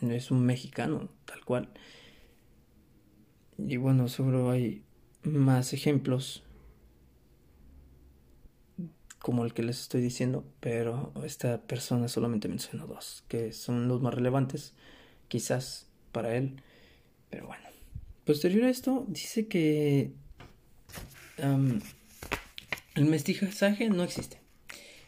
Es 0.00 0.30
un 0.30 0.44
mexicano, 0.44 1.08
tal 1.24 1.44
cual. 1.44 1.68
Y 3.58 3.76
bueno, 3.76 4.08
seguro 4.08 4.50
hay 4.50 4.82
más 5.22 5.72
ejemplos 5.72 6.42
como 9.20 9.44
el 9.44 9.52
que 9.52 9.62
les 9.62 9.80
estoy 9.80 10.00
diciendo, 10.00 10.44
pero 10.60 11.12
esta 11.24 11.60
persona 11.62 12.08
solamente 12.08 12.48
mencionó 12.48 12.86
dos, 12.86 13.22
que 13.28 13.52
son 13.52 13.86
los 13.86 14.00
más 14.00 14.14
relevantes, 14.14 14.74
quizás 15.28 15.86
para 16.10 16.34
él, 16.36 16.60
pero 17.28 17.46
bueno. 17.46 17.62
Posterior 18.24 18.64
a 18.64 18.70
esto, 18.70 19.04
dice 19.08 19.46
que 19.46 20.12
el 22.94 23.04
mestizaje 23.04 23.88
no 23.90 24.02
existe. 24.04 24.40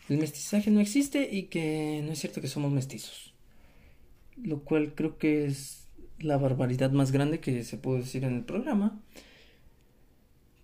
El 0.08 0.18
mestizaje 0.18 0.70
no 0.70 0.80
existe 0.80 1.28
y 1.30 1.44
que 1.44 2.02
no 2.04 2.12
es 2.12 2.18
cierto 2.18 2.40
que 2.40 2.48
somos 2.48 2.72
mestizos. 2.72 3.32
Lo 4.36 4.60
cual 4.60 4.94
creo 4.94 5.18
que 5.18 5.46
es 5.46 5.88
la 6.18 6.36
barbaridad 6.36 6.90
más 6.90 7.12
grande 7.12 7.40
que 7.40 7.64
se 7.64 7.76
puede 7.76 8.00
decir 8.00 8.24
en 8.24 8.34
el 8.34 8.44
programa. 8.44 9.00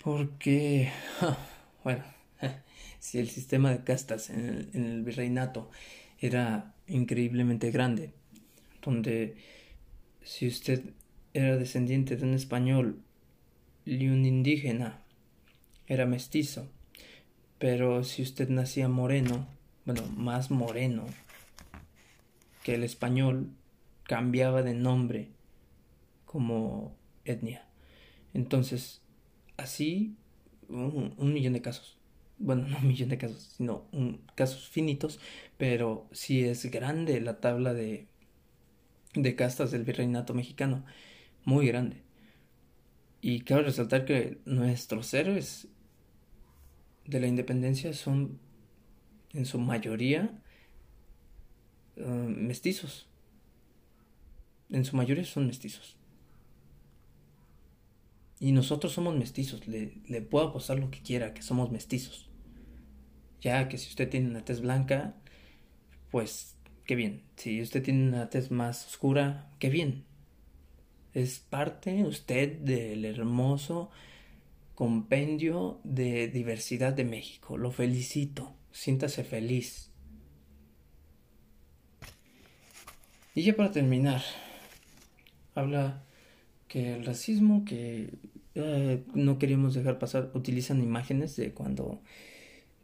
Porque, 0.03 0.90
bueno, 1.84 2.05
si 2.99 3.18
el 3.18 3.28
sistema 3.28 3.70
de 3.70 3.84
castas 3.84 4.30
en 4.30 4.46
el, 4.46 4.70
en 4.74 4.84
el 4.84 5.03
virreinato 5.03 5.70
era 6.18 6.74
increíblemente 6.86 7.70
grande, 7.70 8.12
donde 8.82 9.36
si 10.22 10.46
usted 10.46 10.82
era 11.34 11.57
descendiente 11.57 12.16
de 12.16 12.24
un 12.24 12.34
español 12.34 13.03
y 13.84 14.09
un 14.09 14.24
indígena, 14.24 15.03
era 15.86 16.07
mestizo. 16.07 16.68
Pero 17.59 18.05
si 18.05 18.22
usted 18.22 18.49
nacía 18.49 18.88
moreno, 18.88 19.49
bueno, 19.84 20.03
más 20.16 20.51
moreno 20.51 21.07
que 22.62 22.74
el 22.74 22.84
español, 22.84 23.51
cambiaba 24.05 24.62
de 24.62 24.74
nombre 24.74 25.28
como 26.24 26.96
etnia. 27.24 27.66
Entonces, 28.34 29.03
así, 29.57 30.16
un, 30.68 31.32
millón 31.32 31.55
de 31.55 31.62
casos. 31.62 31.97
Bueno, 32.39 32.66
no 32.68 32.78
un 32.78 32.89
millón 32.89 33.09
de 33.09 33.18
casos, 33.18 33.55
sino 33.57 33.89
un, 33.93 34.22
casos 34.34 34.68
finitos, 34.68 35.20
pero 35.57 36.09
sí 36.12 36.45
es 36.45 36.70
grande 36.70 37.20
la 37.20 37.41
tabla 37.41 37.74
de, 37.74 38.07
de 39.14 39.36
castas 39.36 39.70
del 39.70 39.84
virreinato 39.84 40.34
mexicano 40.34 40.84
muy 41.45 41.66
grande. 41.66 42.03
Y 43.20 43.41
cabe 43.41 43.62
resaltar 43.62 44.05
que 44.05 44.39
nuestros 44.45 45.12
héroes 45.14 45.68
de 47.07 47.20
la 47.20 47.26
independencia 47.26 47.93
son 47.93 48.39
en 49.32 49.47
su 49.47 49.59
mayoría 49.59 50.43
eh, 51.97 52.05
mestizos. 52.05 53.09
En 54.70 54.84
su 54.84 54.97
mayoría 54.97 55.24
son 55.24 55.47
mestizos. 55.47 55.97
Y 58.41 58.53
nosotros 58.53 58.93
somos 58.93 59.16
mestizos. 59.16 59.66
Le, 59.66 60.01
le, 60.07 60.22
puedo 60.22 60.49
apostar 60.49 60.78
lo 60.78 60.91
que 60.91 61.01
quiera, 61.01 61.34
que 61.34 61.43
somos 61.43 61.70
mestizos. 61.70 62.28
Ya 63.41 63.68
que 63.68 63.78
si 63.78 63.89
usted 63.89 64.09
tiene 64.09 64.28
una 64.28 64.45
tez 64.45 64.61
blanca, 64.61 65.14
pues 66.11 66.57
qué 66.84 66.95
bien. 66.95 67.22
Si 67.36 67.61
usted 67.62 67.82
tiene 67.82 68.09
una 68.09 68.30
tez 68.30 68.51
más 68.51 68.86
oscura, 68.86 69.51
qué 69.59 69.70
bien. 69.70 70.05
Es 71.14 71.39
parte 71.39 72.05
usted 72.05 72.59
del 72.59 73.05
hermoso 73.05 73.91
compendio 74.74 75.80
de 75.84 76.28
diversidad 76.28 76.93
de 76.93 77.05
México. 77.05 77.57
Lo 77.57 77.70
felicito. 77.70 78.55
Siéntase 78.70 79.24
feliz. 79.24 79.91
Y 83.34 83.43
ya 83.43 83.57
para 83.57 83.70
terminar, 83.70 84.22
habla 85.55 86.05
que 86.66 86.95
el 86.95 87.05
racismo 87.05 87.64
que 87.64 88.18
eh, 88.55 89.05
no 89.14 89.39
queríamos 89.39 89.74
dejar 89.74 89.99
pasar, 89.99 90.30
utilizan 90.34 90.82
imágenes 90.82 91.36
de 91.36 91.53
cuando 91.53 92.03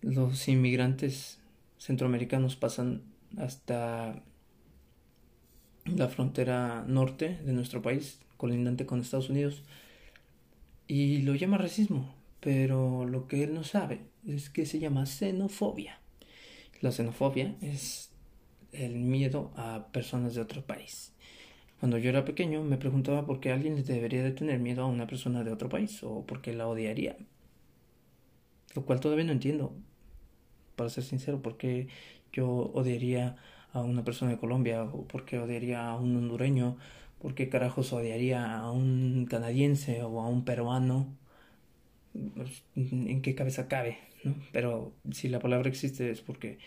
los 0.05 0.49
inmigrantes 0.49 1.39
centroamericanos 1.79 2.57
pasan 2.57 3.03
hasta 3.39 4.23
la 5.87 6.09
frontera 6.09 6.85
norte 6.87 7.39
de 7.45 7.53
nuestro 7.53 7.81
país, 7.81 8.21
colindante 8.37 8.85
con 8.85 9.01
Estados 9.01 9.31
Unidos, 9.31 9.63
y 10.87 11.23
lo 11.23 11.35
llama 11.35 11.57
racismo, 11.57 12.15
pero 12.41 13.07
lo 13.07 13.27
que 13.27 13.45
él 13.45 13.55
no 13.55 13.65
sabe 13.65 14.03
es 14.27 14.51
que 14.51 14.67
se 14.67 14.79
llama 14.79 15.07
xenofobia. 15.07 16.01
La 16.83 16.93
xenofobia 16.93 17.57
es 17.63 18.11
el 18.73 18.97
miedo 18.97 19.53
a 19.57 19.89
personas 19.91 20.35
de 20.35 20.43
otro 20.43 20.67
país. 20.67 21.15
Cuando 21.81 21.97
yo 21.97 22.11
era 22.11 22.27
pequeño 22.27 22.63
me 22.63 22.77
preguntaba 22.77 23.25
por 23.25 23.41
qué 23.41 23.53
alguien 23.53 23.83
debería 23.83 24.23
de 24.23 24.33
tener 24.33 24.59
miedo 24.59 24.83
a 24.83 24.87
una 24.87 25.07
persona 25.07 25.45
de 25.45 25.53
otro 25.53 25.71
país 25.71 26.03
o 26.03 26.27
por 26.27 26.43
qué 26.43 26.53
la 26.53 26.69
odiaría. 26.69 27.17
Lo 28.75 28.85
cual 28.85 29.01
todavía 29.01 29.25
no 29.25 29.33
entiendo, 29.33 29.75
para 30.77 30.91
ser 30.91 31.05
sincero, 31.05 31.43
por 31.43 31.57
qué 31.57 31.89
yo 32.33 32.49
odiaría 32.49 33.37
a 33.73 33.81
una 33.81 34.05
persona 34.05 34.31
de 34.33 34.39
Colombia 34.39 34.85
o 34.85 35.07
por 35.07 35.25
qué 35.25 35.39
odiaría 35.39 35.89
a 35.89 35.97
un 35.97 36.17
hondureño, 36.17 36.77
por 37.21 37.35
qué 37.35 37.49
carajos 37.49 37.93
odiaría 37.93 38.57
a 38.57 38.71
un 38.71 39.27
canadiense 39.29 40.03
o 40.03 40.21
a 40.21 40.29
un 40.29 40.45
peruano. 40.45 41.09
Pues, 42.35 42.63
¿En 42.77 43.23
qué 43.23 43.35
cabeza 43.35 43.67
cabe? 43.67 43.99
¿no? 44.23 44.35
Pero 44.53 44.93
si 45.11 45.29
la 45.29 45.41
palabra 45.41 45.69
existe 45.69 46.11
es 46.11 46.21
porque 46.21 46.59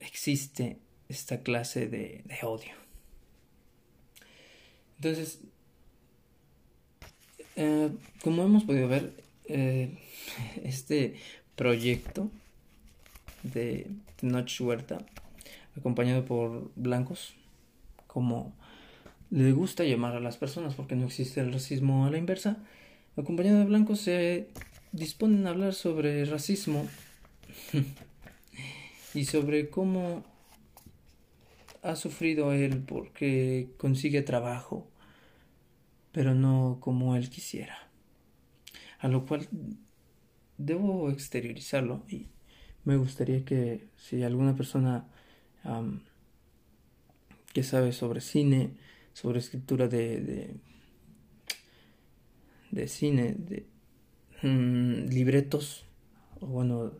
existe 0.00 0.78
esta 1.08 1.42
clase 1.42 1.88
de, 1.88 2.24
odio. 2.42 2.72
Entonces, 4.96 5.40
eh, 7.56 7.90
como 8.22 8.44
hemos 8.44 8.64
podido 8.64 8.88
ver, 8.88 9.14
eh, 9.46 9.98
este 10.64 11.16
proyecto 11.56 12.30
de 13.42 13.86
Noche 14.20 14.62
Huerta, 14.62 14.98
acompañado 15.76 16.24
por 16.24 16.70
blancos, 16.76 17.34
como 18.06 18.52
le 19.30 19.52
gusta 19.52 19.84
llamar 19.84 20.14
a 20.14 20.20
las 20.20 20.36
personas, 20.36 20.74
porque 20.74 20.94
no 20.94 21.06
existe 21.06 21.40
el 21.40 21.52
racismo 21.52 22.06
a 22.06 22.10
la 22.10 22.18
inversa, 22.18 22.58
acompañado 23.16 23.58
de 23.58 23.64
blancos 23.64 24.00
se 24.00 24.48
disponen 24.92 25.46
a 25.46 25.50
hablar 25.50 25.74
sobre 25.74 26.24
racismo 26.24 26.86
y 29.14 29.24
sobre 29.24 29.70
cómo 29.70 30.24
ha 31.82 31.96
sufrido 31.96 32.52
él 32.52 32.82
porque 32.86 33.68
consigue 33.76 34.22
trabajo, 34.22 34.86
pero 36.12 36.34
no 36.34 36.78
como 36.80 37.16
él 37.16 37.28
quisiera. 37.28 37.76
A 38.98 39.08
lo 39.08 39.26
cual 39.26 39.48
debo 40.64 41.10
exteriorizarlo 41.10 42.04
y 42.08 42.28
me 42.84 42.96
gustaría 42.96 43.44
que 43.44 43.88
si 43.96 44.22
alguna 44.22 44.56
persona 44.56 45.06
que 47.52 47.62
sabe 47.62 47.92
sobre 47.92 48.20
cine, 48.20 48.70
sobre 49.12 49.38
escritura 49.38 49.88
de, 49.88 50.20
de, 50.20 50.56
de 52.70 52.88
cine, 52.88 53.36
de 53.38 53.66
mm, 54.42 55.08
libretos, 55.10 55.84
o 56.40 56.46
bueno, 56.46 56.92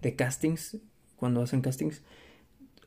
de 0.00 0.16
castings, 0.16 0.78
cuando 1.16 1.42
hacen 1.42 1.60
castings, 1.60 2.02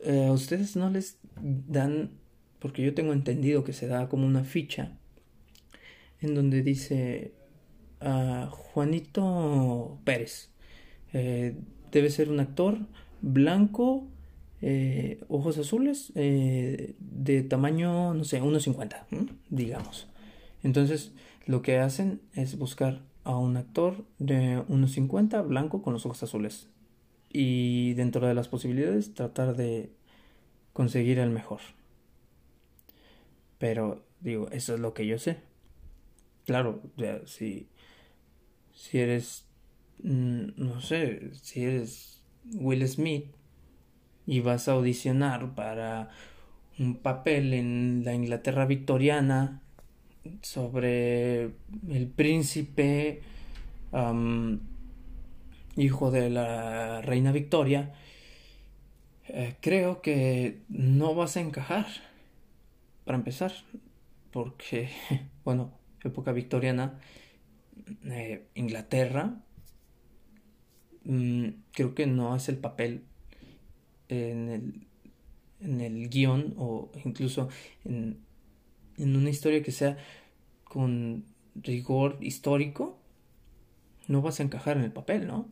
eh, 0.02 0.26
a 0.26 0.32
ustedes 0.32 0.76
no 0.76 0.90
les 0.90 1.18
dan, 1.36 2.12
porque 2.60 2.84
yo 2.84 2.94
tengo 2.94 3.14
entendido 3.14 3.64
que 3.64 3.74
se 3.74 3.88
da 3.88 4.08
como 4.10 4.26
una 4.26 4.44
ficha 4.44 4.98
en 6.22 6.36
donde 6.36 6.64
dice 6.64 7.34
a 8.02 8.50
Juanito 8.52 9.98
Pérez, 10.04 10.50
eh, 11.14 11.56
debe 11.92 12.10
ser 12.10 12.30
un 12.30 12.40
actor 12.40 12.78
blanco, 13.22 14.08
eh, 14.62 15.22
ojos 15.28 15.58
azules, 15.58 16.12
de 16.14 17.46
tamaño, 17.50 18.14
no 18.14 18.24
sé, 18.24 18.42
1,50, 18.42 19.06
digamos. 19.50 20.08
Entonces, 20.64 21.12
lo 21.46 21.62
que 21.62 21.80
hacen 21.80 22.22
es 22.34 22.58
buscar 22.58 23.02
a 23.24 23.38
un 23.38 23.58
actor 23.58 24.06
de 24.18 24.64
1,50 24.68 25.42
blanco 25.42 25.82
con 25.82 25.94
los 25.94 26.06
ojos 26.06 26.24
azules 26.24 26.68
y 27.30 27.94
dentro 27.94 28.28
de 28.28 28.34
las 28.34 28.48
posibilidades 28.48 29.14
tratar 29.14 29.56
de 29.56 29.92
conseguir 30.74 31.20
el 31.20 31.30
mejor. 31.30 31.60
Pero 33.58 34.04
digo, 34.22 34.48
eso 34.52 34.74
es 34.74 34.80
lo 34.80 34.94
que 34.94 35.06
yo 35.06 35.20
sé. 35.20 35.38
Claro, 36.46 36.82
si, 37.26 37.68
si 38.80 39.00
eres, 39.00 39.46
mm, 40.04 40.52
no 40.56 40.80
sé, 40.80 41.32
si 41.34 41.66
eres 41.66 42.22
Will 42.54 42.88
Smith 42.88 43.26
y 44.26 44.40
vas 44.40 44.70
a 44.70 44.72
audicionar 44.72 45.54
para 45.54 46.10
un 46.80 46.96
papel 46.96 47.54
en 47.54 48.04
la 48.06 48.14
Inglaterra 48.14 48.66
victoriana 48.66 49.62
sobre 50.42 51.52
el 51.90 52.08
príncipe 52.16 53.22
hijo 55.76 56.12
de 56.12 56.30
la 56.30 57.02
reina 57.02 57.34
Victoria, 57.34 57.94
eh, 59.28 59.56
creo 59.60 60.02
que 60.02 60.60
no 60.70 61.16
vas 61.16 61.36
a 61.36 61.42
encajar, 61.42 61.88
para 63.04 63.18
empezar, 63.18 63.52
porque, 64.32 64.90
bueno, 65.44 65.72
época 66.02 66.32
victoriana, 66.32 67.00
eh, 68.06 68.48
Inglaterra, 68.56 69.42
mm, 71.04 71.48
creo 71.72 71.96
que 71.96 72.08
no 72.08 72.34
hace 72.34 72.52
el 72.52 72.58
papel 72.58 73.04
en 74.08 74.50
el, 74.50 74.88
en 75.60 75.82
el 75.82 76.10
guion 76.10 76.54
o 76.58 76.92
incluso 77.06 77.50
en, 77.86 78.20
en 78.98 79.16
una 79.16 79.30
historia 79.30 79.64
que 79.64 79.72
sea 79.72 79.98
con 80.64 81.26
rigor 81.56 82.18
histórico 82.22 83.00
no 84.08 84.22
vas 84.22 84.40
a 84.40 84.44
encajar 84.44 84.78
en 84.78 84.84
el 84.84 84.92
papel, 84.92 85.28
¿no? 85.28 85.50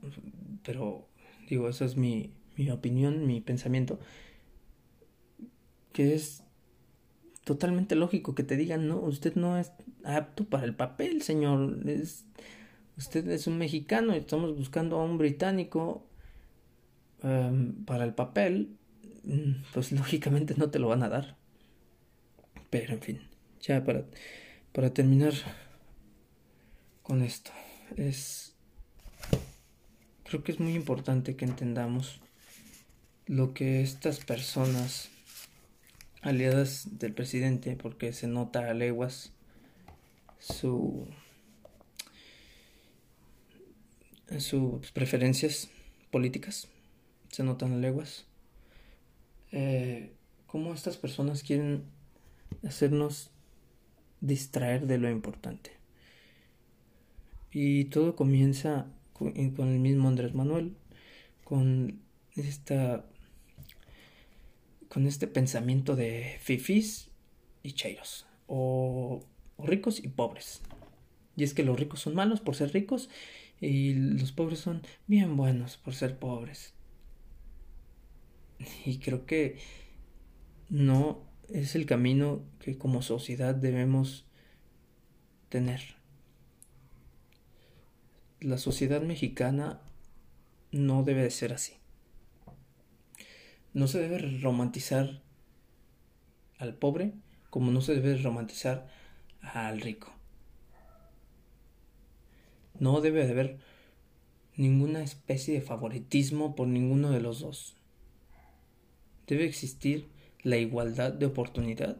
Pero 0.64 1.08
digo, 1.48 1.70
esa 1.70 1.86
es 1.86 1.96
mi, 1.96 2.34
mi 2.58 2.70
opinión, 2.72 3.28
mi 3.28 3.40
pensamiento, 3.40 4.00
que 5.94 6.16
es 6.16 6.44
totalmente 7.48 7.96
lógico 7.96 8.36
que 8.36 8.44
te 8.44 8.58
digan, 8.58 8.90
no, 8.90 8.98
usted 8.98 9.36
no 9.36 9.58
es 9.58 9.72
apto 10.04 10.44
para 10.44 10.66
el 10.66 10.76
papel, 10.76 11.22
señor, 11.22 11.80
es, 11.88 12.26
usted 12.98 13.26
es 13.30 13.48
un 13.48 13.58
mexicano 13.58 14.14
y 14.14 14.18
estamos 14.18 14.54
buscando 14.58 15.00
a 15.00 15.06
un 15.06 15.18
británico 15.18 16.06
em, 17.24 17.86
para 17.86 18.04
el 18.04 18.14
papel, 18.14 18.76
mm, 19.24 19.64
pues 19.74 19.92
lógicamente 19.94 20.56
no 20.58 20.70
te 20.70 20.78
lo 20.78 20.90
van 20.90 21.04
a 21.04 21.10
dar. 21.10 21.38
Pero 22.70 22.94
en 22.94 23.02
fin, 23.02 23.22
ya 23.62 23.82
para, 23.86 24.04
para 24.74 24.94
terminar 24.94 25.34
con 27.02 27.22
esto 27.22 27.52
es 27.96 28.58
creo 30.26 30.44
que 30.44 30.52
es 30.52 30.60
muy 30.60 30.76
importante 30.76 31.38
que 31.38 31.46
entendamos 31.46 32.20
lo 33.26 33.54
que 33.54 33.82
estas 33.82 34.20
personas 34.20 35.10
aliadas 36.28 37.00
del 37.00 37.14
presidente 37.14 37.76
porque 37.76 38.14
se 38.14 38.28
nota 38.28 38.70
a 38.70 38.74
leguas 38.74 39.34
su 40.40 41.08
sus 44.40 44.92
preferencias 44.92 45.70
políticas. 46.12 46.68
Se 47.32 47.44
notan 47.44 47.74
a 47.74 47.78
leguas. 47.78 48.26
Eh, 49.52 50.14
cómo 50.46 50.74
estas 50.74 50.98
personas 50.98 51.44
quieren 51.44 51.86
hacernos 52.64 53.32
distraer 54.20 54.88
de 54.88 54.98
lo 54.98 55.10
importante 55.10 55.78
y 57.60 57.86
todo 57.86 58.16
comienza 58.16 58.86
con, 59.14 59.34
el 59.36 59.80
mismo 59.80 60.08
Andrés 60.08 60.36
Manuel, 60.36 60.76
con 61.44 62.02
esta 62.36 63.06
con 64.90 65.08
este 65.08 65.28
pensamiento 65.28 65.96
de 65.96 66.38
fifis 66.40 67.10
y 67.64 67.74
cheiros, 67.74 68.26
o, 68.48 69.24
ricos 69.60 70.04
y 70.04 70.08
pobres. 70.08 70.62
Y 71.36 71.44
es 71.44 71.54
que 71.54 71.64
los 71.64 71.80
ricos 71.80 72.00
son 72.00 72.16
malos 72.16 72.42
por 72.42 72.56
ser 72.56 72.74
ricos 72.74 73.10
y 73.60 73.94
los 73.94 74.32
pobres 74.32 74.60
son 74.60 74.82
bien 75.08 75.36
buenos 75.38 75.78
por 75.78 75.94
ser 75.94 76.18
pobres. 76.18 76.74
Y 78.86 78.98
creo 79.00 79.26
que 79.26 79.60
no 80.70 81.22
es 81.50 81.76
el 81.76 81.86
camino 81.86 82.42
que 82.60 82.78
como 82.78 83.02
sociedad 83.02 83.56
debemos 83.56 84.26
tener 85.50 85.98
la 88.40 88.58
sociedad 88.58 89.02
mexicana 89.02 89.82
no 90.72 91.04
debe 91.04 91.24
de 91.24 91.32
ser 91.32 91.54
así. 91.54 91.77
No 93.78 93.88
se 93.88 94.00
debe 94.00 94.18
romantizar 94.40 95.22
al 96.58 96.74
pobre 96.74 97.14
como 97.52 97.70
no 97.70 97.82
se 97.82 97.94
debe 97.94 98.18
romantizar 98.18 98.88
al 99.42 99.82
rico. 99.82 100.12
No 102.80 103.02
debe 103.02 103.24
de 103.24 103.32
haber 103.32 103.60
ninguna 104.56 105.04
especie 105.04 105.54
de 105.54 105.62
favoritismo 105.62 106.56
por 106.56 106.68
ninguno 106.68 107.12
de 107.12 107.22
los 107.22 107.40
dos. 107.40 107.76
Debe 109.28 109.46
existir 109.46 110.10
la 110.42 110.58
igualdad 110.58 111.14
de 111.14 111.28
oportunidad 111.28 111.98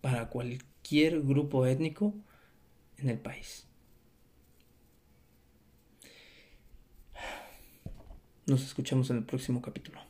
para 0.00 0.30
cualquier 0.30 1.20
grupo 1.20 1.66
étnico 1.66 2.14
en 2.96 3.10
el 3.10 3.18
país. 3.18 3.66
Nos 8.52 8.64
escuchamos 8.64 9.08
en 9.08 9.16
el 9.16 9.24
próximo 9.24 9.62
capítulo. 9.62 10.01